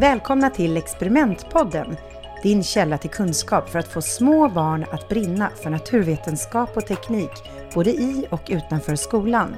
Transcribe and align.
Välkomna 0.00 0.50
till 0.50 0.76
Experimentpodden, 0.76 1.96
din 2.42 2.62
källa 2.62 2.98
till 2.98 3.10
kunskap 3.10 3.68
för 3.68 3.78
att 3.78 3.88
få 3.88 4.02
små 4.02 4.48
barn 4.48 4.86
att 4.90 5.08
brinna 5.08 5.50
för 5.62 5.70
naturvetenskap 5.70 6.76
och 6.76 6.86
teknik, 6.86 7.30
både 7.74 7.90
i 7.90 8.26
och 8.30 8.42
utanför 8.48 8.96
skolan. 8.96 9.56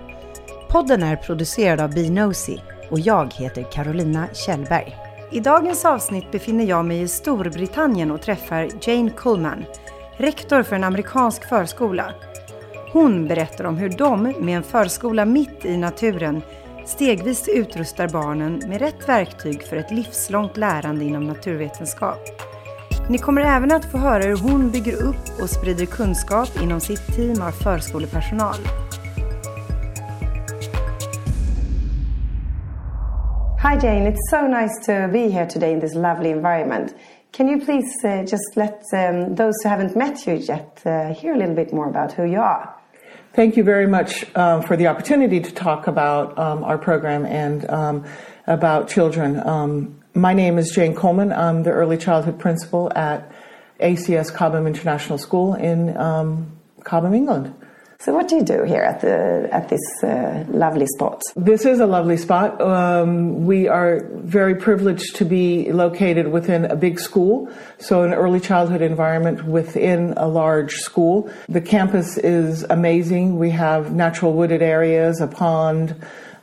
Podden 0.69 1.03
är 1.03 1.17
producerad 1.17 1.81
av 1.81 1.95
Binosi 1.95 2.61
och 2.91 3.01
jag 3.01 3.35
heter 3.35 3.63
Carolina 3.73 4.27
Kjellberg. 4.33 4.97
I 5.33 5.41
dagens 5.41 5.85
avsnitt 5.85 6.31
befinner 6.33 6.65
jag 6.65 6.85
mig 6.85 7.01
i 7.01 7.09
Storbritannien 7.09 8.11
och 8.11 8.23
träffar 8.23 8.69
Jane 8.81 9.11
Coleman, 9.11 9.65
rektor 10.17 10.63
för 10.63 10.77
en 10.77 10.85
amerikansk 10.85 11.49
förskola. 11.49 12.13
Hon 12.93 13.29
berättar 13.29 13.65
om 13.65 13.79
hur 13.79 13.89
de, 13.89 14.23
med 14.23 14.57
en 14.57 14.63
förskola 14.63 15.25
mitt 15.25 15.65
i 15.65 15.77
naturen, 15.77 16.43
stegvis 16.87 17.49
utrustar 17.49 18.09
barnen 18.09 18.63
med 18.69 18.81
rätt 18.81 19.09
verktyg 19.09 19.63
för 19.63 19.77
ett 19.77 19.91
livslångt 19.91 20.57
lärande 20.57 21.05
inom 21.05 21.25
naturvetenskap. 21.25 22.19
Ni 23.09 23.19
kommer 23.19 23.43
även 23.43 23.73
att 23.73 23.85
få 23.85 23.99
höra 23.99 24.23
hur 24.23 24.37
hon 24.37 24.71
bygger 24.71 25.03
upp 25.03 25.41
och 25.43 25.51
sprider 25.51 25.87
kunskap 25.87 26.49
inom 26.63 26.81
sitt 26.81 27.17
team 27.17 27.43
av 27.43 27.51
förskolepersonal. 27.51 28.57
Hi 33.63 33.77
Jane, 33.83 34.11
it's 34.11 34.31
so 34.31 34.49
nice 34.49 34.81
to 34.87 35.13
be 35.13 35.29
here 35.29 35.47
today 35.47 35.73
in 35.73 35.81
this 35.81 35.95
lovely 35.95 36.31
environment. 36.31 36.95
Can 37.33 37.49
you 37.49 37.61
please 37.65 38.05
uh, 38.05 38.23
just 38.23 38.57
let 38.57 38.83
um, 38.93 39.35
those 39.35 39.55
who 39.63 39.69
haven't 39.69 39.97
met 39.97 40.27
you 40.27 40.35
yet 40.37 40.83
uh, 40.87 41.15
hear 41.15 41.35
a 41.35 41.39
little 41.39 41.55
bit 41.55 41.73
more 41.73 41.89
about 41.89 42.13
who 42.13 42.25
you 42.25 42.41
are? 42.41 42.80
Thank 43.33 43.57
you 43.57 43.63
very 43.63 43.87
much 43.87 44.27
um, 44.35 44.61
for 44.61 44.77
the 44.77 44.89
opportunity 44.89 45.39
to 45.39 45.53
talk 45.53 45.87
about 45.87 46.37
um, 46.37 46.65
our 46.65 46.77
program 46.77 47.25
and 47.25 47.69
um, 47.71 48.05
about 48.49 48.89
children. 48.89 49.39
Um, 49.47 50.03
my 50.15 50.35
name 50.35 50.59
is 50.59 50.73
Jane 50.73 50.97
Coleman. 50.97 51.33
I'm 51.33 51.63
the 51.63 51.71
early 51.71 51.97
childhood 51.97 52.41
principal 52.41 52.93
at 52.97 53.31
ACS 53.79 54.35
Cobham 54.35 54.67
International 54.67 55.17
School 55.17 55.55
in 55.55 55.97
um, 55.97 56.59
Cobham, 56.83 57.15
England. 57.15 57.55
So, 58.03 58.15
what 58.15 58.29
do 58.29 58.37
you 58.37 58.43
do 58.43 58.63
here 58.63 58.81
at 58.81 59.03
the 59.03 59.47
at 59.53 59.69
this 59.69 60.03
uh, 60.03 60.45
lovely 60.49 60.87
spot? 60.87 61.21
This 61.37 61.67
is 61.67 61.81
a 61.81 61.87
lovely 61.87 62.17
spot. 62.17 62.59
Um, 62.59 63.45
we 63.45 63.69
are 63.69 64.09
very 64.15 64.55
privileged 64.55 65.17
to 65.17 65.27
be 65.27 65.71
located 65.71 66.29
within 66.29 66.65
a 66.65 66.77
big 66.77 66.99
school, 66.99 67.51
so 67.77 68.03
an 68.03 68.15
early 68.15 68.41
childhood 68.41 68.81
environment 68.81 69.45
within 69.45 70.15
a 70.17 70.27
large 70.27 70.77
school. 70.77 71.31
The 71.51 71.61
campus 71.61 72.17
is 72.17 72.63
amazing. 72.71 73.39
We 73.39 73.51
have 73.51 73.93
natural 73.93 74.33
wooded 74.33 74.63
areas, 74.63 75.21
a 75.21 75.27
pond. 75.27 75.95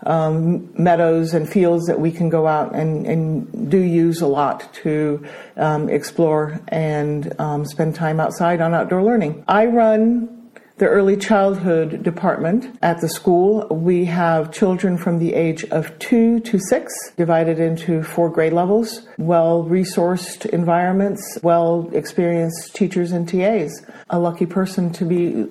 Um, 0.06 0.72
meadows 0.82 1.34
and 1.34 1.50
fields 1.50 1.88
that 1.88 2.00
we 2.00 2.12
can 2.12 2.30
go 2.30 2.46
out 2.46 2.76
and, 2.76 3.06
and 3.08 3.70
do 3.70 3.80
use 3.80 4.22
a 4.22 4.28
lot 4.28 4.72
to 4.84 5.26
um, 5.58 5.90
explore 5.90 6.62
and 6.68 7.34
um, 7.42 7.66
spend 7.66 7.96
time 7.96 8.20
outside 8.20 8.62
on 8.62 8.76
outdoor 8.76 9.04
learning. 9.04 9.44
I 9.48 9.66
run 9.66 10.37
the 10.78 10.88
early 10.88 11.18
childhood 11.18 12.04
department 12.04 12.78
at 12.82 13.02
the 13.02 13.10
school. 13.10 13.68
We 13.70 14.06
have 14.06 14.54
children 14.54 14.98
from 14.98 15.20
the 15.20 15.34
age 15.34 15.64
of 15.66 15.98
two 16.00 16.40
to 16.42 16.60
six, 16.60 16.94
divided 17.16 17.60
into 17.60 18.04
four 18.04 18.30
grade 18.30 18.54
levels, 18.54 19.08
well 19.18 19.64
resourced 19.64 20.46
environments, 20.46 21.40
well 21.42 21.90
experienced 21.94 22.76
teachers 22.76 23.12
and 23.12 23.28
TAs. 23.28 23.86
A 24.10 24.20
lucky 24.20 24.46
person 24.46 24.92
to 24.94 25.06
be 25.06 25.50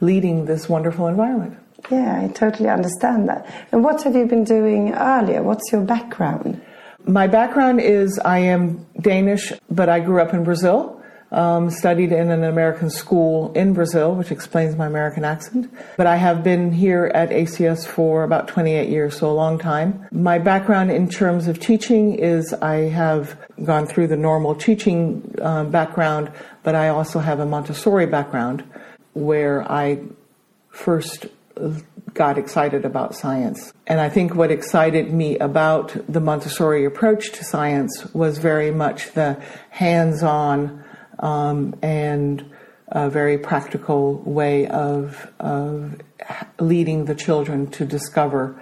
leading 0.00 0.44
this 0.44 0.68
wonderful 0.68 1.08
environment. 1.08 1.58
Yeah, 1.90 2.22
I 2.22 2.28
totally 2.28 2.68
understand 2.68 3.28
that. 3.28 3.46
And 3.72 3.82
what 3.82 4.02
have 4.02 4.14
you 4.14 4.26
been 4.26 4.44
doing 4.44 4.92
earlier? 4.92 5.42
What's 5.42 5.72
your 5.72 5.80
background? 5.80 6.60
My 7.04 7.26
background 7.26 7.80
is 7.80 8.18
I 8.18 8.38
am 8.40 8.86
Danish, 9.00 9.52
but 9.70 9.88
I 9.88 10.00
grew 10.00 10.20
up 10.20 10.34
in 10.34 10.44
Brazil 10.44 10.99
um, 11.32 11.70
studied 11.70 12.12
in 12.12 12.30
an 12.30 12.44
American 12.44 12.90
school 12.90 13.52
in 13.52 13.72
Brazil, 13.72 14.14
which 14.14 14.30
explains 14.30 14.76
my 14.76 14.86
American 14.86 15.24
accent. 15.24 15.72
But 15.96 16.06
I 16.06 16.16
have 16.16 16.42
been 16.42 16.72
here 16.72 17.10
at 17.14 17.30
ACS 17.30 17.86
for 17.86 18.24
about 18.24 18.48
28 18.48 18.88
years, 18.88 19.18
so 19.18 19.30
a 19.30 19.32
long 19.32 19.58
time. 19.58 20.06
My 20.10 20.38
background 20.38 20.90
in 20.90 21.08
terms 21.08 21.46
of 21.46 21.60
teaching 21.60 22.14
is 22.14 22.52
I 22.54 22.88
have 22.90 23.36
gone 23.64 23.86
through 23.86 24.08
the 24.08 24.16
normal 24.16 24.54
teaching 24.54 25.34
uh, 25.40 25.64
background, 25.64 26.32
but 26.62 26.74
I 26.74 26.88
also 26.88 27.20
have 27.20 27.38
a 27.40 27.46
Montessori 27.46 28.06
background 28.06 28.64
where 29.12 29.70
I 29.70 30.00
first 30.70 31.26
got 32.14 32.38
excited 32.38 32.84
about 32.84 33.14
science. 33.14 33.72
And 33.86 34.00
I 34.00 34.08
think 34.08 34.34
what 34.34 34.50
excited 34.50 35.12
me 35.12 35.38
about 35.38 35.94
the 36.08 36.20
Montessori 36.20 36.84
approach 36.84 37.32
to 37.32 37.44
science 37.44 38.12
was 38.12 38.38
very 38.38 38.70
much 38.70 39.12
the 39.12 39.40
hands 39.70 40.22
on 40.22 40.84
um, 41.20 41.74
and 41.82 42.44
a 42.88 43.08
very 43.08 43.38
practical 43.38 44.16
way 44.24 44.66
of, 44.66 45.30
of 45.38 46.00
leading 46.58 47.04
the 47.04 47.14
children 47.14 47.68
to 47.70 47.84
discover 47.84 48.60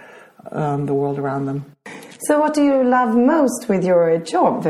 um, 0.52 0.86
the 0.86 0.94
world 0.94 1.18
around 1.18 1.46
them. 1.46 1.76
So, 2.20 2.38
what 2.40 2.54
do 2.54 2.62
you 2.62 2.84
love 2.84 3.16
most 3.16 3.68
with 3.68 3.84
your 3.84 4.18
job? 4.18 4.66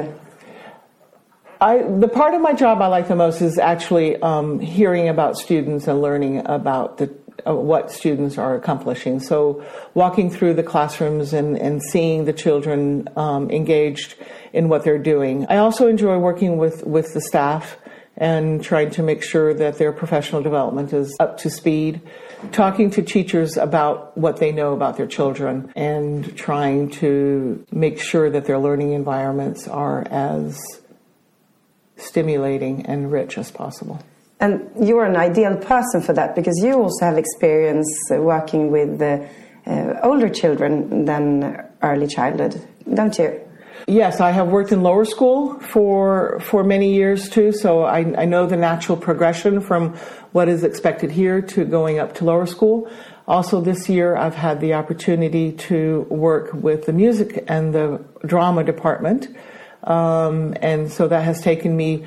I, 1.60 1.82
the 1.82 2.08
part 2.08 2.34
of 2.34 2.40
my 2.40 2.52
job 2.52 2.80
I 2.80 2.86
like 2.86 3.08
the 3.08 3.16
most 3.16 3.42
is 3.42 3.58
actually 3.58 4.16
um, 4.16 4.60
hearing 4.60 5.08
about 5.08 5.36
students 5.36 5.88
and 5.88 6.00
learning 6.00 6.46
about 6.46 6.98
the, 6.98 7.12
what 7.44 7.90
students 7.90 8.38
are 8.38 8.54
accomplishing. 8.54 9.20
So, 9.20 9.64
walking 9.94 10.30
through 10.30 10.54
the 10.54 10.62
classrooms 10.62 11.32
and, 11.32 11.56
and 11.56 11.82
seeing 11.82 12.24
the 12.24 12.32
children 12.32 13.08
um, 13.16 13.50
engaged 13.50 14.14
in 14.52 14.68
what 14.68 14.84
they're 14.84 14.98
doing. 14.98 15.46
I 15.48 15.58
also 15.58 15.88
enjoy 15.88 16.18
working 16.18 16.56
with, 16.56 16.84
with 16.84 17.12
the 17.14 17.20
staff 17.20 17.76
and 18.16 18.62
trying 18.62 18.90
to 18.90 19.02
make 19.02 19.22
sure 19.22 19.54
that 19.54 19.78
their 19.78 19.92
professional 19.92 20.42
development 20.42 20.92
is 20.92 21.16
up 21.20 21.38
to 21.38 21.50
speed. 21.50 22.00
Talking 22.52 22.90
to 22.90 23.02
teachers 23.02 23.56
about 23.56 24.16
what 24.16 24.38
they 24.38 24.52
know 24.52 24.72
about 24.72 24.96
their 24.96 25.06
children 25.06 25.72
and 25.74 26.36
trying 26.36 26.90
to 26.90 27.64
make 27.70 28.00
sure 28.00 28.28
that 28.30 28.44
their 28.44 28.58
learning 28.58 28.92
environments 28.92 29.66
are 29.66 30.06
as 30.10 30.58
stimulating 31.96 32.86
and 32.86 33.10
rich 33.10 33.38
as 33.38 33.50
possible. 33.50 34.00
And 34.40 34.70
you're 34.80 35.04
an 35.04 35.16
ideal 35.16 35.56
person 35.56 36.00
for 36.00 36.12
that 36.12 36.34
because 36.36 36.62
you 36.62 36.74
also 36.74 37.04
have 37.04 37.18
experience 37.18 37.88
working 38.10 38.70
with 38.70 39.02
uh, 39.02 39.26
uh, 39.66 40.00
older 40.02 40.28
children 40.28 41.04
than 41.04 41.66
early 41.82 42.06
childhood, 42.06 42.62
don't 42.94 43.18
you? 43.18 43.40
Yes, 43.86 44.20
I 44.20 44.32
have 44.32 44.48
worked 44.48 44.72
in 44.72 44.82
lower 44.82 45.04
school 45.04 45.58
for 45.60 46.40
for 46.40 46.62
many 46.62 46.92
years 46.94 47.28
too, 47.28 47.52
so 47.52 47.84
I, 47.84 48.00
I 48.22 48.24
know 48.26 48.46
the 48.46 48.56
natural 48.56 48.98
progression 48.98 49.60
from 49.60 49.94
what 50.32 50.48
is 50.48 50.62
expected 50.62 51.10
here 51.10 51.40
to 51.40 51.64
going 51.64 51.98
up 51.98 52.14
to 52.16 52.24
lower 52.24 52.46
school. 52.46 52.90
Also, 53.26 53.60
this 53.60 53.88
year 53.88 54.16
I've 54.16 54.34
had 54.34 54.60
the 54.60 54.74
opportunity 54.74 55.52
to 55.52 56.06
work 56.10 56.52
with 56.52 56.86
the 56.86 56.92
music 56.92 57.44
and 57.48 57.72
the 57.72 58.04
drama 58.26 58.64
department, 58.64 59.28
um, 59.84 60.54
and 60.60 60.92
so 60.92 61.08
that 61.08 61.24
has 61.24 61.40
taken 61.40 61.76
me 61.76 62.04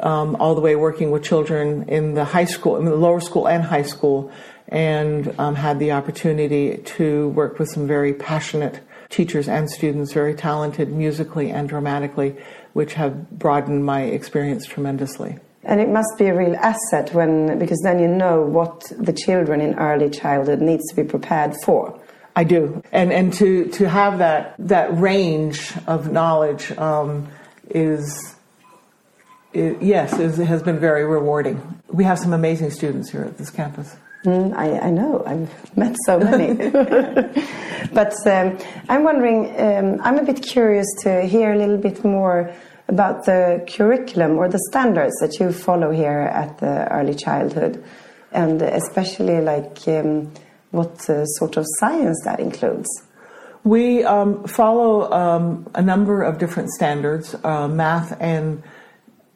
um, 0.00 0.36
all 0.36 0.54
the 0.54 0.60
way 0.60 0.76
working 0.76 1.10
with 1.10 1.22
children 1.22 1.88
in 1.88 2.14
the 2.14 2.24
high 2.24 2.44
school, 2.44 2.76
in 2.76 2.84
the 2.84 2.94
lower 2.94 3.20
school 3.20 3.48
and 3.48 3.62
high 3.62 3.82
school, 3.82 4.30
and 4.68 5.34
um, 5.38 5.54
had 5.54 5.78
the 5.78 5.92
opportunity 5.92 6.78
to 6.78 7.28
work 7.30 7.58
with 7.58 7.68
some 7.68 7.86
very 7.86 8.12
passionate 8.12 8.80
teachers 9.08 9.48
and 9.48 9.70
students, 9.70 10.12
very 10.12 10.34
talented 10.34 10.90
musically 10.90 11.50
and 11.50 11.68
dramatically, 11.68 12.36
which 12.72 12.94
have 12.94 13.30
broadened 13.30 13.84
my 13.84 14.02
experience 14.02 14.66
tremendously. 14.66 15.38
And 15.64 15.80
it 15.80 15.88
must 15.88 16.16
be 16.16 16.26
a 16.26 16.34
real 16.34 16.56
asset 16.56 17.12
when, 17.12 17.58
because 17.58 17.80
then 17.82 17.98
you 17.98 18.08
know 18.08 18.42
what 18.42 18.82
the 18.98 19.12
children 19.12 19.60
in 19.60 19.74
early 19.74 20.08
childhood 20.08 20.60
needs 20.60 20.88
to 20.90 20.96
be 20.96 21.04
prepared 21.04 21.54
for. 21.64 22.00
I 22.36 22.44
do, 22.44 22.82
and 22.92 23.12
and 23.12 23.32
to 23.34 23.66
to 23.70 23.88
have 23.88 24.18
that 24.18 24.54
that 24.60 24.96
range 24.96 25.72
of 25.86 26.12
knowledge 26.12 26.70
um, 26.78 27.28
is, 27.68 28.36
is 29.52 29.76
yes, 29.82 30.18
is, 30.18 30.36
has 30.36 30.62
been 30.62 30.78
very 30.78 31.04
rewarding. 31.04 31.80
We 31.88 32.04
have 32.04 32.18
some 32.18 32.32
amazing 32.32 32.70
students 32.70 33.10
here 33.10 33.24
at 33.24 33.38
this 33.38 33.50
campus. 33.50 33.96
Mm, 34.24 34.54
I, 34.54 34.78
I, 34.78 34.90
know, 34.90 35.22
I've 35.26 35.76
met 35.76 35.96
so 36.04 36.18
many. 36.18 36.54
but 37.92 38.12
um, 38.26 38.58
I'm 38.88 39.02
wondering, 39.02 39.58
um, 39.58 40.00
I'm 40.02 40.18
a 40.18 40.24
bit 40.24 40.42
curious 40.42 40.86
to 41.02 41.22
hear 41.22 41.52
a 41.52 41.56
little 41.56 41.78
bit 41.78 42.04
more 42.04 42.52
about 42.88 43.24
the 43.24 43.64
curriculum 43.66 44.36
or 44.36 44.48
the 44.48 44.58
standards 44.70 45.14
that 45.20 45.38
you 45.40 45.52
follow 45.52 45.90
here 45.90 46.20
at 46.20 46.58
the 46.58 46.86
early 46.92 47.14
childhood, 47.14 47.82
and 48.32 48.60
especially 48.60 49.40
like 49.40 49.88
um, 49.88 50.30
what 50.70 51.08
uh, 51.08 51.24
sort 51.24 51.56
of 51.56 51.64
science 51.78 52.20
that 52.24 52.40
includes. 52.40 52.88
We 53.64 54.04
um, 54.04 54.44
follow 54.46 55.10
um, 55.12 55.70
a 55.74 55.82
number 55.82 56.22
of 56.22 56.38
different 56.38 56.70
standards, 56.70 57.34
uh, 57.42 57.68
math 57.68 58.16
and 58.20 58.62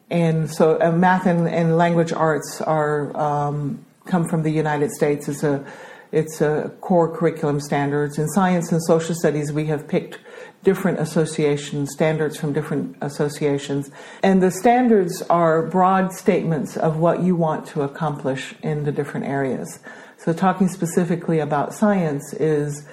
and 0.09 0.49
so 0.49 0.79
uh, 0.81 0.91
math 0.91 1.25
and, 1.25 1.47
and, 1.47 1.77
language 1.77 2.13
arts 2.13 2.61
are 2.61 3.15
um, 3.17 3.83
come 4.05 4.27
from 4.27 4.43
the 4.43 4.51
United 4.51 4.91
States. 4.91 5.27
It's 5.27 5.43
a 5.43 5.65
it's 6.11 6.39
a 6.39 6.71
core 6.81 7.13
curriculum 7.13 7.59
standards. 7.59 8.17
In 8.17 8.27
science 8.29 8.71
and 8.71 8.81
social 8.83 9.15
studies, 9.15 9.51
we 9.51 9.65
have 9.65 9.87
picked 9.87 10.19
different 10.63 10.99
associations, 10.99 11.91
standards 11.91 12.37
from 12.37 12.53
different 12.53 12.97
associations. 13.01 13.89
And 14.23 14.41
the 14.41 14.51
standards 14.51 15.21
are 15.23 15.63
broad 15.67 16.13
statements 16.13 16.77
of 16.77 16.97
what 16.97 17.21
you 17.21 17.35
want 17.35 17.67
to 17.67 17.81
accomplish 17.81 18.55
in 18.61 18.83
the 18.83 18.91
different 18.91 19.25
areas. 19.25 19.79
So, 20.17 20.33
talking 20.33 20.67
specifically 20.67 21.39
about 21.39 21.73
science 21.73 22.33
is 22.33 22.85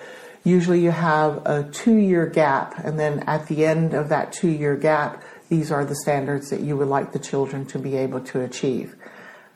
usually 0.45 0.81
you 0.81 0.91
have 0.91 1.43
a 1.47 1.65
two 1.71 1.97
year 1.97 2.27
gap, 2.27 2.79
and 2.85 2.99
then 2.99 3.21
at 3.21 3.47
the 3.47 3.65
end 3.65 3.95
of 3.95 4.09
that 4.09 4.33
two 4.33 4.51
year 4.51 4.77
gap, 4.77 5.23
these 5.53 5.71
are 5.71 5.85
the 5.85 5.97
standards 5.97 6.49
that 6.49 6.61
you 6.61 6.79
would 6.79 6.89
like 6.89 7.13
the 7.13 7.19
children 7.19 7.67
to 7.67 7.79
be 7.79 7.95
able 7.95 8.21
to 8.21 8.41
achieve. 8.41 8.97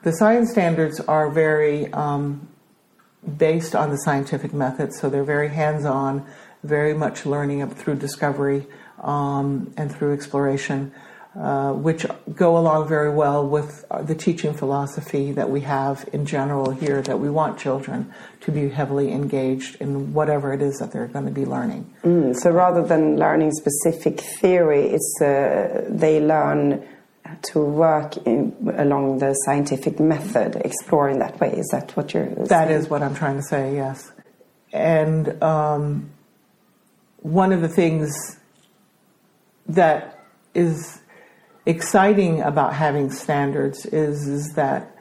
The 0.02 0.12
science 0.12 0.50
standards 0.50 1.00
are 1.00 1.30
very 1.30 1.90
um, 1.94 2.48
based 3.38 3.74
on 3.74 3.88
the 3.88 3.96
scientific 3.96 4.52
method, 4.52 4.92
so 4.92 5.08
they're 5.08 5.24
very 5.24 5.48
hands 5.48 5.86
on, 5.86 6.26
very 6.62 6.92
much 6.92 7.24
learning 7.24 7.66
through 7.70 7.94
discovery 7.94 8.66
um, 9.02 9.72
and 9.78 9.90
through 9.90 10.12
exploration. 10.12 10.92
Uh, 11.36 11.70
which 11.74 12.06
go 12.34 12.56
along 12.56 12.88
very 12.88 13.10
well 13.10 13.46
with 13.46 13.84
the 14.04 14.14
teaching 14.14 14.54
philosophy 14.54 15.32
that 15.32 15.50
we 15.50 15.60
have 15.60 16.08
in 16.14 16.24
general 16.24 16.70
here 16.70 17.02
that 17.02 17.20
we 17.20 17.28
want 17.28 17.58
children 17.58 18.10
to 18.40 18.50
be 18.50 18.70
heavily 18.70 19.12
engaged 19.12 19.76
in 19.76 20.14
whatever 20.14 20.54
it 20.54 20.62
is 20.62 20.78
that 20.78 20.92
they're 20.92 21.08
going 21.08 21.26
to 21.26 21.30
be 21.30 21.44
learning. 21.44 21.84
Mm, 22.04 22.34
so 22.34 22.50
rather 22.50 22.82
than 22.82 23.18
learning 23.18 23.52
specific 23.52 24.18
theory, 24.40 24.86
it's 24.86 25.20
uh, 25.20 25.84
they 25.90 26.20
learn 26.20 26.82
to 27.42 27.60
work 27.60 28.16
in, 28.18 28.56
along 28.78 29.18
the 29.18 29.34
scientific 29.44 30.00
method, 30.00 30.56
exploring 30.64 31.18
that 31.18 31.38
way. 31.38 31.52
Is 31.52 31.68
that 31.70 31.94
what 31.98 32.14
you're? 32.14 32.32
Saying? 32.32 32.46
That 32.46 32.70
is 32.70 32.88
what 32.88 33.02
I'm 33.02 33.14
trying 33.14 33.36
to 33.36 33.42
say. 33.42 33.74
Yes, 33.74 34.10
and 34.72 35.42
um, 35.42 36.08
one 37.20 37.52
of 37.52 37.60
the 37.60 37.68
things 37.68 38.38
that 39.68 40.18
is 40.54 41.02
exciting 41.66 42.40
about 42.40 42.72
having 42.74 43.10
standards 43.10 43.84
is, 43.86 44.26
is 44.26 44.54
that 44.54 44.96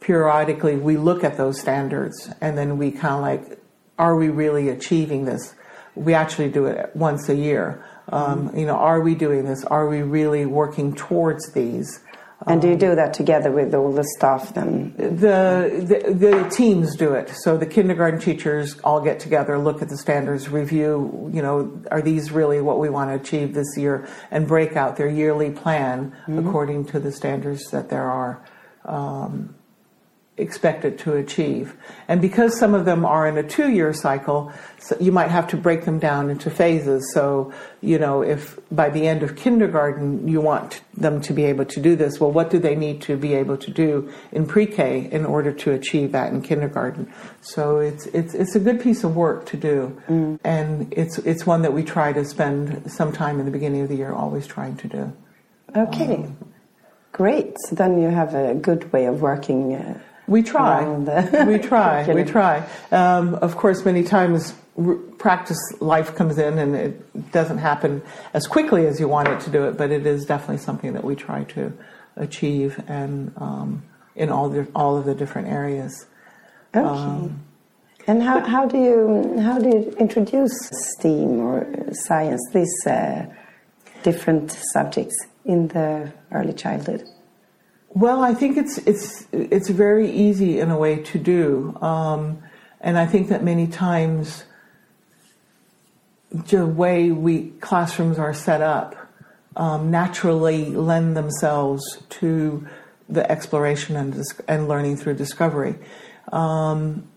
periodically 0.00 0.76
we 0.76 0.96
look 0.96 1.24
at 1.24 1.36
those 1.36 1.60
standards 1.60 2.28
and 2.40 2.58
then 2.58 2.76
we 2.76 2.90
kind 2.90 3.14
of 3.14 3.20
like, 3.20 3.60
are 3.98 4.16
we 4.16 4.28
really 4.28 4.68
achieving 4.68 5.24
this? 5.24 5.54
We 5.94 6.14
actually 6.14 6.50
do 6.50 6.66
it 6.66 6.94
once 6.94 7.28
a 7.28 7.34
year. 7.34 7.84
Um, 8.10 8.56
you 8.56 8.66
know, 8.66 8.76
are 8.76 9.00
we 9.00 9.14
doing 9.14 9.44
this? 9.44 9.64
Are 9.64 9.88
we 9.88 10.02
really 10.02 10.46
working 10.46 10.94
towards 10.94 11.52
these? 11.52 12.00
And 12.46 12.62
do 12.62 12.68
you 12.68 12.76
do 12.76 12.94
that 12.94 13.14
together 13.14 13.50
with 13.50 13.74
all 13.74 13.92
the 13.92 14.04
staff 14.16 14.54
then? 14.54 14.94
The, 14.96 15.84
the, 15.84 16.12
the 16.14 16.48
teams 16.50 16.96
do 16.96 17.14
it. 17.14 17.30
So 17.30 17.56
the 17.56 17.66
kindergarten 17.66 18.20
teachers 18.20 18.78
all 18.84 19.00
get 19.00 19.18
together, 19.18 19.58
look 19.58 19.82
at 19.82 19.88
the 19.88 19.98
standards, 19.98 20.48
review. 20.48 21.30
You 21.34 21.42
know, 21.42 21.82
are 21.90 22.00
these 22.00 22.30
really 22.30 22.60
what 22.60 22.78
we 22.78 22.90
want 22.90 23.10
to 23.10 23.16
achieve 23.16 23.54
this 23.54 23.76
year, 23.76 24.08
and 24.30 24.46
break 24.46 24.76
out 24.76 24.96
their 24.96 25.08
yearly 25.08 25.50
plan 25.50 26.12
mm-hmm. 26.12 26.46
according 26.46 26.84
to 26.86 27.00
the 27.00 27.10
standards 27.10 27.70
that 27.72 27.90
there 27.90 28.08
are. 28.08 28.44
Um, 28.84 29.56
expected 30.38 30.98
to 31.00 31.14
achieve. 31.14 31.76
And 32.06 32.20
because 32.20 32.58
some 32.58 32.74
of 32.74 32.84
them 32.84 33.04
are 33.04 33.26
in 33.26 33.36
a 33.36 33.42
two 33.42 33.70
year 33.70 33.92
cycle, 33.92 34.52
so 34.78 34.96
you 35.00 35.12
might 35.12 35.30
have 35.30 35.48
to 35.48 35.56
break 35.56 35.84
them 35.84 35.98
down 35.98 36.30
into 36.30 36.50
phases. 36.50 37.12
So, 37.12 37.52
you 37.80 37.98
know, 37.98 38.22
if 38.22 38.58
by 38.70 38.88
the 38.90 39.06
end 39.06 39.22
of 39.22 39.36
kindergarten 39.36 40.28
you 40.28 40.40
want 40.40 40.82
them 40.96 41.20
to 41.22 41.32
be 41.32 41.44
able 41.44 41.64
to 41.66 41.80
do 41.80 41.96
this, 41.96 42.20
well, 42.20 42.30
what 42.30 42.50
do 42.50 42.58
they 42.58 42.74
need 42.74 43.02
to 43.02 43.16
be 43.16 43.34
able 43.34 43.56
to 43.58 43.70
do 43.70 44.12
in 44.32 44.46
pre 44.46 44.66
K 44.66 45.08
in 45.10 45.26
order 45.26 45.52
to 45.52 45.72
achieve 45.72 46.12
that 46.12 46.32
in 46.32 46.42
kindergarten? 46.42 47.12
So 47.40 47.78
it's, 47.78 48.06
it's, 48.06 48.34
it's 48.34 48.54
a 48.54 48.60
good 48.60 48.80
piece 48.80 49.04
of 49.04 49.16
work 49.16 49.46
to 49.46 49.56
do. 49.56 50.00
Mm. 50.08 50.38
And 50.44 50.92
it's, 50.92 51.18
it's 51.18 51.44
one 51.46 51.62
that 51.62 51.72
we 51.72 51.82
try 51.82 52.12
to 52.12 52.24
spend 52.24 52.90
some 52.90 53.12
time 53.12 53.40
in 53.40 53.46
the 53.46 53.52
beginning 53.52 53.82
of 53.82 53.88
the 53.88 53.96
year 53.96 54.12
always 54.12 54.46
trying 54.46 54.76
to 54.78 54.88
do. 54.88 55.12
Okay. 55.76 56.14
Um, 56.14 56.36
Great. 57.12 57.56
So 57.66 57.74
then 57.74 58.00
you 58.00 58.10
have 58.10 58.34
a 58.34 58.54
good 58.54 58.92
way 58.92 59.06
of 59.06 59.20
working. 59.20 59.74
Uh, 59.74 59.98
we 60.28 60.42
try. 60.42 60.86
we 61.44 61.58
try. 61.58 62.12
We 62.12 62.24
try. 62.24 62.66
Um, 62.92 63.34
of 63.36 63.56
course, 63.56 63.84
many 63.84 64.04
times 64.04 64.54
practice 65.18 65.58
life 65.80 66.14
comes 66.14 66.38
in 66.38 66.58
and 66.58 66.76
it 66.76 67.32
doesn't 67.32 67.58
happen 67.58 68.02
as 68.32 68.46
quickly 68.46 68.86
as 68.86 69.00
you 69.00 69.08
want 69.08 69.28
it 69.28 69.40
to 69.40 69.50
do 69.50 69.64
it, 69.64 69.76
but 69.76 69.90
it 69.90 70.06
is 70.06 70.24
definitely 70.24 70.58
something 70.58 70.92
that 70.92 71.02
we 71.02 71.16
try 71.16 71.44
to 71.44 71.72
achieve 72.16 72.80
and 72.86 73.32
um, 73.38 73.82
in 74.14 74.30
all 74.30 74.48
the, 74.48 74.68
all 74.74 74.96
of 74.96 75.04
the 75.04 75.14
different 75.14 75.48
areas. 75.48 76.06
Okay. 76.74 76.86
Um, 76.86 77.44
and 78.06 78.22
how, 78.22 78.40
how 78.40 78.66
do 78.66 78.78
you 78.78 79.38
how 79.40 79.58
do 79.58 79.68
you 79.68 79.94
introduce 79.98 80.52
STEAM 80.96 81.40
or 81.40 81.66
science, 81.92 82.40
these 82.54 82.86
uh, 82.86 83.26
different 84.02 84.50
subjects 84.72 85.14
in 85.44 85.68
the 85.68 86.10
early 86.32 86.54
childhood? 86.54 87.04
Well, 87.90 88.22
I 88.22 88.34
think 88.34 88.56
it's 88.58 88.78
it's 88.78 89.26
it's 89.32 89.70
very 89.70 90.10
easy 90.10 90.60
in 90.60 90.70
a 90.70 90.78
way 90.78 91.02
to 91.04 91.18
do, 91.18 91.76
um, 91.80 92.42
and 92.80 92.98
I 92.98 93.06
think 93.06 93.28
that 93.28 93.42
many 93.42 93.66
times 93.66 94.44
the 96.30 96.66
way 96.66 97.10
we 97.10 97.50
classrooms 97.60 98.18
are 98.18 98.34
set 98.34 98.60
up 98.60 98.94
um, 99.56 99.90
naturally 99.90 100.66
lend 100.66 101.16
themselves 101.16 101.82
to 102.10 102.68
the 103.08 103.30
exploration 103.30 103.96
and 103.96 104.22
and 104.46 104.68
learning 104.68 104.98
through 104.98 105.14
discovery. 105.14 105.74
Um, 106.30 107.08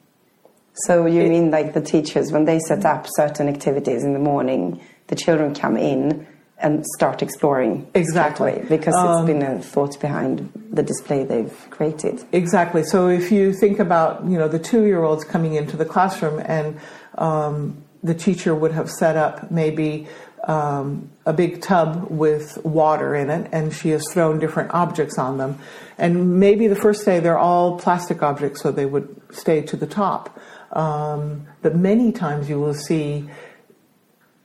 so 0.74 1.06
you 1.06 1.22
it, 1.22 1.30
mean 1.30 1.52
like 1.52 1.74
the 1.74 1.82
teachers 1.82 2.32
when 2.32 2.46
they 2.46 2.60
set 2.60 2.86
up 2.86 3.08
certain 3.10 3.50
activities 3.50 4.04
in 4.04 4.14
the 4.14 4.20
morning, 4.20 4.82
the 5.08 5.16
children 5.16 5.54
come 5.54 5.76
in 5.76 6.26
and 6.62 6.86
start 6.96 7.22
exploring 7.22 7.90
exactly. 7.94 8.64
because 8.70 8.96
um, 8.96 9.18
it's 9.18 9.26
been 9.28 9.42
a 9.42 9.62
thought 9.62 10.00
behind 10.00 10.52
the 10.72 10.84
display 10.84 11.24
they've 11.24 11.68
created. 11.70 12.24
Exactly. 12.32 12.84
So 12.84 13.10
if 13.10 13.32
you 13.32 13.54
think 13.54 13.80
about 13.80 14.24
you 14.26 14.38
know 14.38 14.48
the 14.48 14.60
two 14.60 14.86
year 14.86 15.04
olds 15.04 15.24
coming 15.24 15.56
into 15.56 15.76
the 15.76 15.86
classroom 15.86 16.40
and 16.46 16.80
um, 17.18 17.84
the 18.04 18.14
teacher 18.14 18.56
would 18.56 18.72
have 18.72 18.90
set 18.90 19.18
up 19.18 19.52
maybe 19.52 20.08
um, 20.46 21.10
a 21.26 21.34
big 21.34 21.62
tub 21.62 22.08
with 22.10 22.58
water 22.64 23.16
in 23.16 23.30
it 23.30 23.50
and 23.52 23.74
she 23.74 23.90
has 23.90 24.04
thrown 24.12 24.40
different 24.40 24.72
objects 24.74 25.18
on 25.18 25.38
them. 25.38 25.60
And 25.98 26.40
maybe 26.40 26.68
the 26.68 26.76
first 26.76 27.06
day 27.06 27.20
they're 27.20 27.38
all 27.38 27.78
plastic 27.80 28.24
objects 28.24 28.62
so 28.62 28.72
they 28.72 28.86
would 28.86 29.22
stay 29.32 29.62
to 29.62 29.76
the 29.76 29.88
top. 29.88 30.40
Um, 30.72 31.48
but 31.62 31.76
many 31.76 32.12
times 32.12 32.50
you 32.50 32.60
will 32.60 32.74
see 32.74 33.30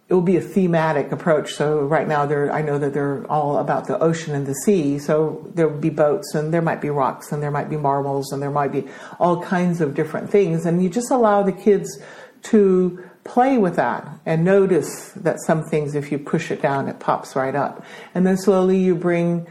it 0.08 0.14
will 0.14 0.22
be 0.22 0.36
a 0.36 0.40
thematic 0.40 1.10
approach. 1.10 1.54
So 1.54 1.80
right 1.80 2.06
now, 2.06 2.26
they're, 2.26 2.52
I 2.52 2.62
know 2.62 2.78
that 2.78 2.94
they're 2.94 3.26
all 3.30 3.58
about 3.58 3.88
the 3.88 3.98
ocean 3.98 4.34
and 4.36 4.46
the 4.46 4.54
sea. 4.54 5.00
So 5.00 5.50
there 5.54 5.66
will 5.66 5.80
be 5.80 5.90
boats, 5.90 6.34
and 6.34 6.54
there 6.54 6.62
might 6.62 6.80
be 6.80 6.90
rocks, 6.90 7.32
and 7.32 7.42
there 7.42 7.50
might 7.50 7.68
be 7.68 7.76
marbles, 7.76 8.30
and 8.30 8.40
there 8.40 8.50
might 8.50 8.70
be 8.70 8.86
all 9.18 9.42
kinds 9.42 9.80
of 9.80 9.94
different 9.94 10.30
things. 10.30 10.64
And 10.64 10.80
you 10.80 10.88
just 10.88 11.10
allow 11.10 11.42
the 11.42 11.52
kids 11.52 12.00
to 12.44 13.02
play 13.24 13.58
with 13.58 13.74
that 13.74 14.08
and 14.24 14.44
notice 14.44 15.10
that 15.16 15.40
some 15.40 15.64
things, 15.64 15.96
if 15.96 16.12
you 16.12 16.18
push 16.18 16.52
it 16.52 16.62
down, 16.62 16.86
it 16.86 17.00
pops 17.00 17.34
right 17.34 17.56
up. 17.56 17.84
And 18.14 18.24
then 18.24 18.36
slowly 18.36 18.78
you 18.78 18.94
bring 18.94 19.48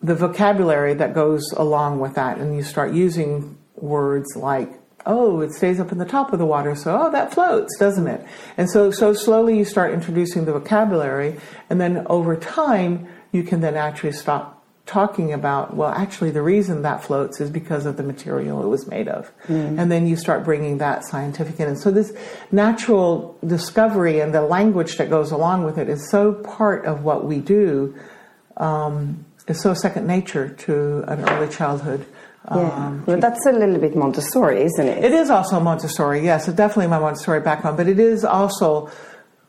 the 0.00 0.14
vocabulary 0.14 0.94
that 0.94 1.12
goes 1.12 1.52
along 1.52 2.00
with 2.00 2.14
that, 2.14 2.38
and 2.38 2.56
you 2.56 2.62
start 2.62 2.94
using 2.94 3.58
words 3.74 4.34
like 4.34 4.77
oh, 5.08 5.40
it 5.40 5.52
stays 5.52 5.80
up 5.80 5.90
in 5.90 5.98
the 5.98 6.04
top 6.04 6.32
of 6.32 6.38
the 6.38 6.46
water, 6.46 6.76
so 6.76 6.96
oh, 7.00 7.10
that 7.10 7.32
floats, 7.32 7.76
doesn't 7.78 8.06
it? 8.06 8.24
And 8.56 8.70
so, 8.70 8.90
so 8.90 9.14
slowly 9.14 9.56
you 9.58 9.64
start 9.64 9.92
introducing 9.92 10.44
the 10.44 10.52
vocabulary, 10.52 11.40
and 11.70 11.80
then 11.80 12.06
over 12.06 12.36
time, 12.36 13.08
you 13.32 13.42
can 13.42 13.60
then 13.60 13.74
actually 13.74 14.12
stop 14.12 14.62
talking 14.84 15.32
about, 15.32 15.74
well, 15.74 15.90
actually, 15.90 16.30
the 16.30 16.42
reason 16.42 16.82
that 16.82 17.02
floats 17.02 17.40
is 17.40 17.50
because 17.50 17.86
of 17.86 17.96
the 17.96 18.02
material 18.02 18.62
it 18.62 18.68
was 18.68 18.86
made 18.86 19.08
of. 19.08 19.30
Mm. 19.46 19.78
And 19.78 19.92
then 19.92 20.06
you 20.06 20.16
start 20.16 20.44
bringing 20.44 20.78
that 20.78 21.04
scientific 21.04 21.58
in. 21.58 21.68
And 21.68 21.80
so, 21.80 21.90
this 21.90 22.12
natural 22.52 23.36
discovery 23.46 24.20
and 24.20 24.34
the 24.34 24.42
language 24.42 24.96
that 24.96 25.10
goes 25.10 25.30
along 25.30 25.64
with 25.64 25.78
it 25.78 25.88
is 25.88 26.10
so 26.10 26.32
part 26.34 26.84
of 26.84 27.02
what 27.02 27.24
we 27.24 27.38
do, 27.38 27.94
um, 28.58 29.24
is 29.46 29.60
so 29.62 29.72
second 29.72 30.06
nature 30.06 30.50
to 30.50 31.04
an 31.08 31.26
early 31.28 31.50
childhood 31.50 32.06
yeah. 32.50 32.86
Um, 32.86 33.04
well, 33.06 33.18
that's 33.18 33.44
a 33.46 33.52
little 33.52 33.78
bit 33.78 33.96
Montessori, 33.96 34.62
isn't 34.62 34.86
it? 34.86 35.04
It 35.04 35.12
is 35.12 35.30
also 35.30 35.60
Montessori, 35.60 36.22
yes. 36.22 36.48
It's 36.48 36.56
definitely 36.56 36.88
my 36.88 36.98
Montessori 36.98 37.40
background, 37.40 37.76
but 37.76 37.88
it 37.88 37.98
is 37.98 38.24
also 38.24 38.90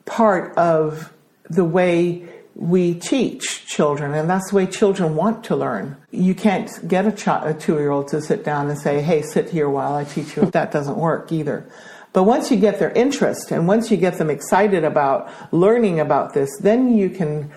part 0.06 0.56
of 0.58 1.14
the 1.50 1.66
way 1.66 2.28
we 2.56 2.94
teach 2.94 3.66
children, 3.66 4.14
and 4.14 4.30
that's 4.30 4.50
the 4.50 4.56
way 4.58 4.66
children 4.66 5.16
want 5.16 5.46
to 5.46 5.56
learn. 5.56 5.96
You 6.12 6.36
can't 6.36 6.70
get 6.88 7.06
a, 7.06 7.48
a 7.48 7.54
two 7.54 7.76
year 7.76 7.92
old 7.92 8.10
to 8.10 8.22
sit 8.22 8.44
down 8.44 8.70
and 8.70 8.78
say, 8.78 9.02
hey, 9.02 9.22
sit 9.22 9.50
here 9.50 9.70
while 9.70 9.96
I 9.96 10.04
teach 10.04 10.36
you. 10.36 10.46
that 10.52 10.72
doesn't 10.72 10.98
work 10.98 11.32
either. 11.32 11.66
But 12.12 12.24
once 12.24 12.50
you 12.52 12.58
get 12.58 12.80
their 12.80 12.92
interest 12.92 13.52
and 13.52 13.68
once 13.68 13.92
you 13.92 13.98
get 13.98 14.18
them 14.18 14.30
excited 14.30 14.84
about 14.84 15.32
learning 15.54 16.00
about 16.00 16.34
this, 16.34 16.50
then 16.60 16.98
you 16.98 17.10
can 17.10 17.52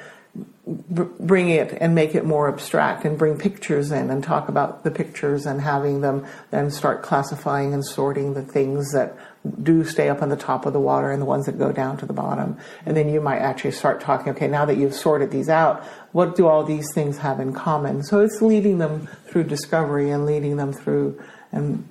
bring 0.67 1.49
it 1.49 1.77
and 1.81 1.95
make 1.95 2.15
it 2.15 2.25
more 2.25 2.49
abstract 2.49 3.05
and 3.05 3.19
bring 3.19 3.37
pictures 3.37 3.91
in 3.91 4.11
and 4.11 4.23
talk 4.23 4.49
about 4.49 4.85
the 4.85 4.91
pictures 4.93 5.45
and 5.45 5.61
having 5.61 6.03
them 6.03 6.25
then 6.51 6.71
start 6.71 7.03
classifying 7.03 7.75
and 7.75 7.85
sorting 7.85 8.35
the 8.35 8.43
things 8.43 8.93
that 8.93 9.17
do 9.61 9.85
stay 9.85 10.09
up 10.09 10.23
on 10.23 10.29
the 10.29 10.37
top 10.37 10.65
of 10.65 10.73
the 10.73 10.79
water 10.79 11.11
and 11.11 11.21
the 11.21 11.27
ones 11.27 11.47
that 11.47 11.59
go 11.59 11.73
down 11.73 11.97
to 11.97 12.07
the 12.07 12.13
bottom. 12.13 12.57
And 12.87 12.97
then 12.97 13.09
you 13.09 13.21
might 13.21 13.41
actually 13.41 13.73
start 13.73 14.01
talking, 14.01 14.33
okay, 14.35 14.47
now 14.47 14.65
that 14.65 14.77
you've 14.77 14.95
sorted 14.95 15.33
these 15.33 15.49
out, 15.49 15.83
what 16.13 16.37
do 16.37 16.47
all 16.47 16.63
these 16.63 16.93
things 16.95 17.19
have 17.19 17.41
in 17.41 17.53
common? 17.53 18.05
So 18.05 18.21
it's 18.21 18.41
leading 18.41 18.79
them 18.79 19.09
through 19.27 19.45
discovery 19.45 20.11
and 20.11 20.27
leading 20.27 20.59
them 20.59 20.73
through 20.73 21.21
and 21.51 21.89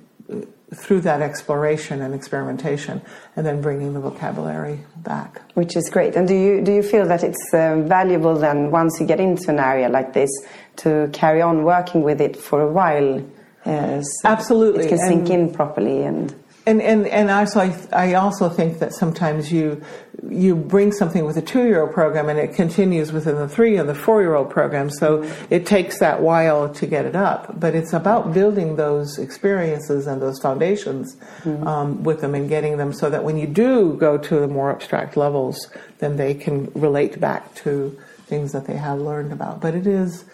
through 0.74 1.00
that 1.02 1.20
exploration 1.20 2.00
and 2.02 2.14
experimentation 2.14 3.02
and 3.36 3.44
then 3.46 3.60
bringing 3.60 3.92
the 3.94 4.00
vocabulary 4.00 4.80
back. 4.96 5.42
Which 5.54 5.76
is 5.76 5.88
great. 5.90 6.16
And 6.16 6.26
do 6.26 6.34
you 6.34 6.62
do 6.62 6.72
you 6.72 6.82
feel 6.82 7.06
that 7.06 7.22
it's 7.22 7.52
uh, 7.52 7.76
valuable 7.80 8.36
then 8.36 8.70
once 8.70 8.98
you 9.00 9.06
get 9.06 9.20
into 9.20 9.50
an 9.50 9.58
area 9.58 9.88
like 9.88 10.12
this 10.12 10.30
to 10.76 11.10
carry 11.12 11.42
on 11.42 11.64
working 11.64 12.02
with 12.02 12.20
it 12.20 12.36
for 12.36 12.62
a 12.62 12.68
while 12.68 13.22
uh, 13.64 14.00
so 14.02 14.28
absolutely 14.28 14.86
it 14.86 14.88
can 14.88 14.98
sink 14.98 15.30
and, 15.30 15.48
in 15.48 15.52
properly 15.52 16.02
and 16.02 16.34
and 16.66 16.80
and 16.80 17.06
and 17.06 17.30
also 17.30 17.60
I, 17.60 17.76
I 17.92 18.14
also 18.14 18.48
think 18.48 18.78
that 18.78 18.94
sometimes 18.94 19.50
you 19.50 19.82
you 20.28 20.54
bring 20.54 20.92
something 20.92 21.24
with 21.24 21.36
a 21.36 21.42
two 21.42 21.64
year 21.64 21.82
old 21.82 21.92
program 21.92 22.28
and 22.28 22.38
it 22.38 22.54
continues 22.54 23.12
within 23.12 23.36
the 23.36 23.48
three 23.48 23.76
and 23.76 23.88
the 23.88 23.94
four 23.94 24.22
year 24.22 24.34
old 24.34 24.50
program, 24.50 24.88
so 24.90 25.22
it 25.50 25.66
takes 25.66 25.98
that 25.98 26.20
while 26.20 26.72
to 26.74 26.86
get 26.86 27.04
it 27.04 27.16
up. 27.16 27.58
But 27.58 27.74
it's 27.74 27.92
about 27.92 28.32
building 28.32 28.76
those 28.76 29.18
experiences 29.18 30.06
and 30.06 30.22
those 30.22 30.38
foundations 30.38 31.16
mm-hmm. 31.42 31.66
um, 31.66 32.02
with 32.04 32.20
them 32.20 32.34
and 32.34 32.48
getting 32.48 32.76
them 32.76 32.92
so 32.92 33.10
that 33.10 33.24
when 33.24 33.36
you 33.36 33.46
do 33.46 33.94
go 33.94 34.16
to 34.18 34.40
the 34.40 34.48
more 34.48 34.70
abstract 34.70 35.16
levels, 35.16 35.68
then 35.98 36.16
they 36.16 36.34
can 36.34 36.70
relate 36.74 37.20
back 37.20 37.54
to 37.56 37.98
things 38.26 38.52
that 38.52 38.66
they 38.66 38.76
have 38.76 38.98
learned 38.98 39.32
about. 39.32 39.60
But 39.60 39.74
it 39.74 39.86
is 39.86 40.24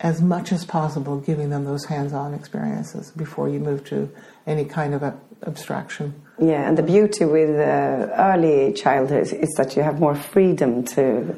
as 0.00 0.20
much 0.20 0.50
as 0.50 0.64
possible 0.64 1.20
giving 1.20 1.50
them 1.50 1.64
those 1.64 1.84
hands 1.84 2.12
on 2.12 2.34
experiences 2.34 3.10
before 3.12 3.48
you 3.48 3.60
move 3.60 3.84
to 3.84 4.10
any 4.46 4.64
kind 4.64 4.94
of 4.94 5.02
abstraction. 5.46 6.14
Yeah, 6.40 6.66
and 6.66 6.76
the 6.76 6.82
beauty 6.82 7.24
with 7.24 7.50
uh, 7.50 8.12
early 8.16 8.72
childhood 8.72 9.32
is 9.32 9.54
that 9.56 9.76
you 9.76 9.82
have 9.82 10.00
more 10.00 10.14
freedom 10.14 10.84
to 10.84 11.36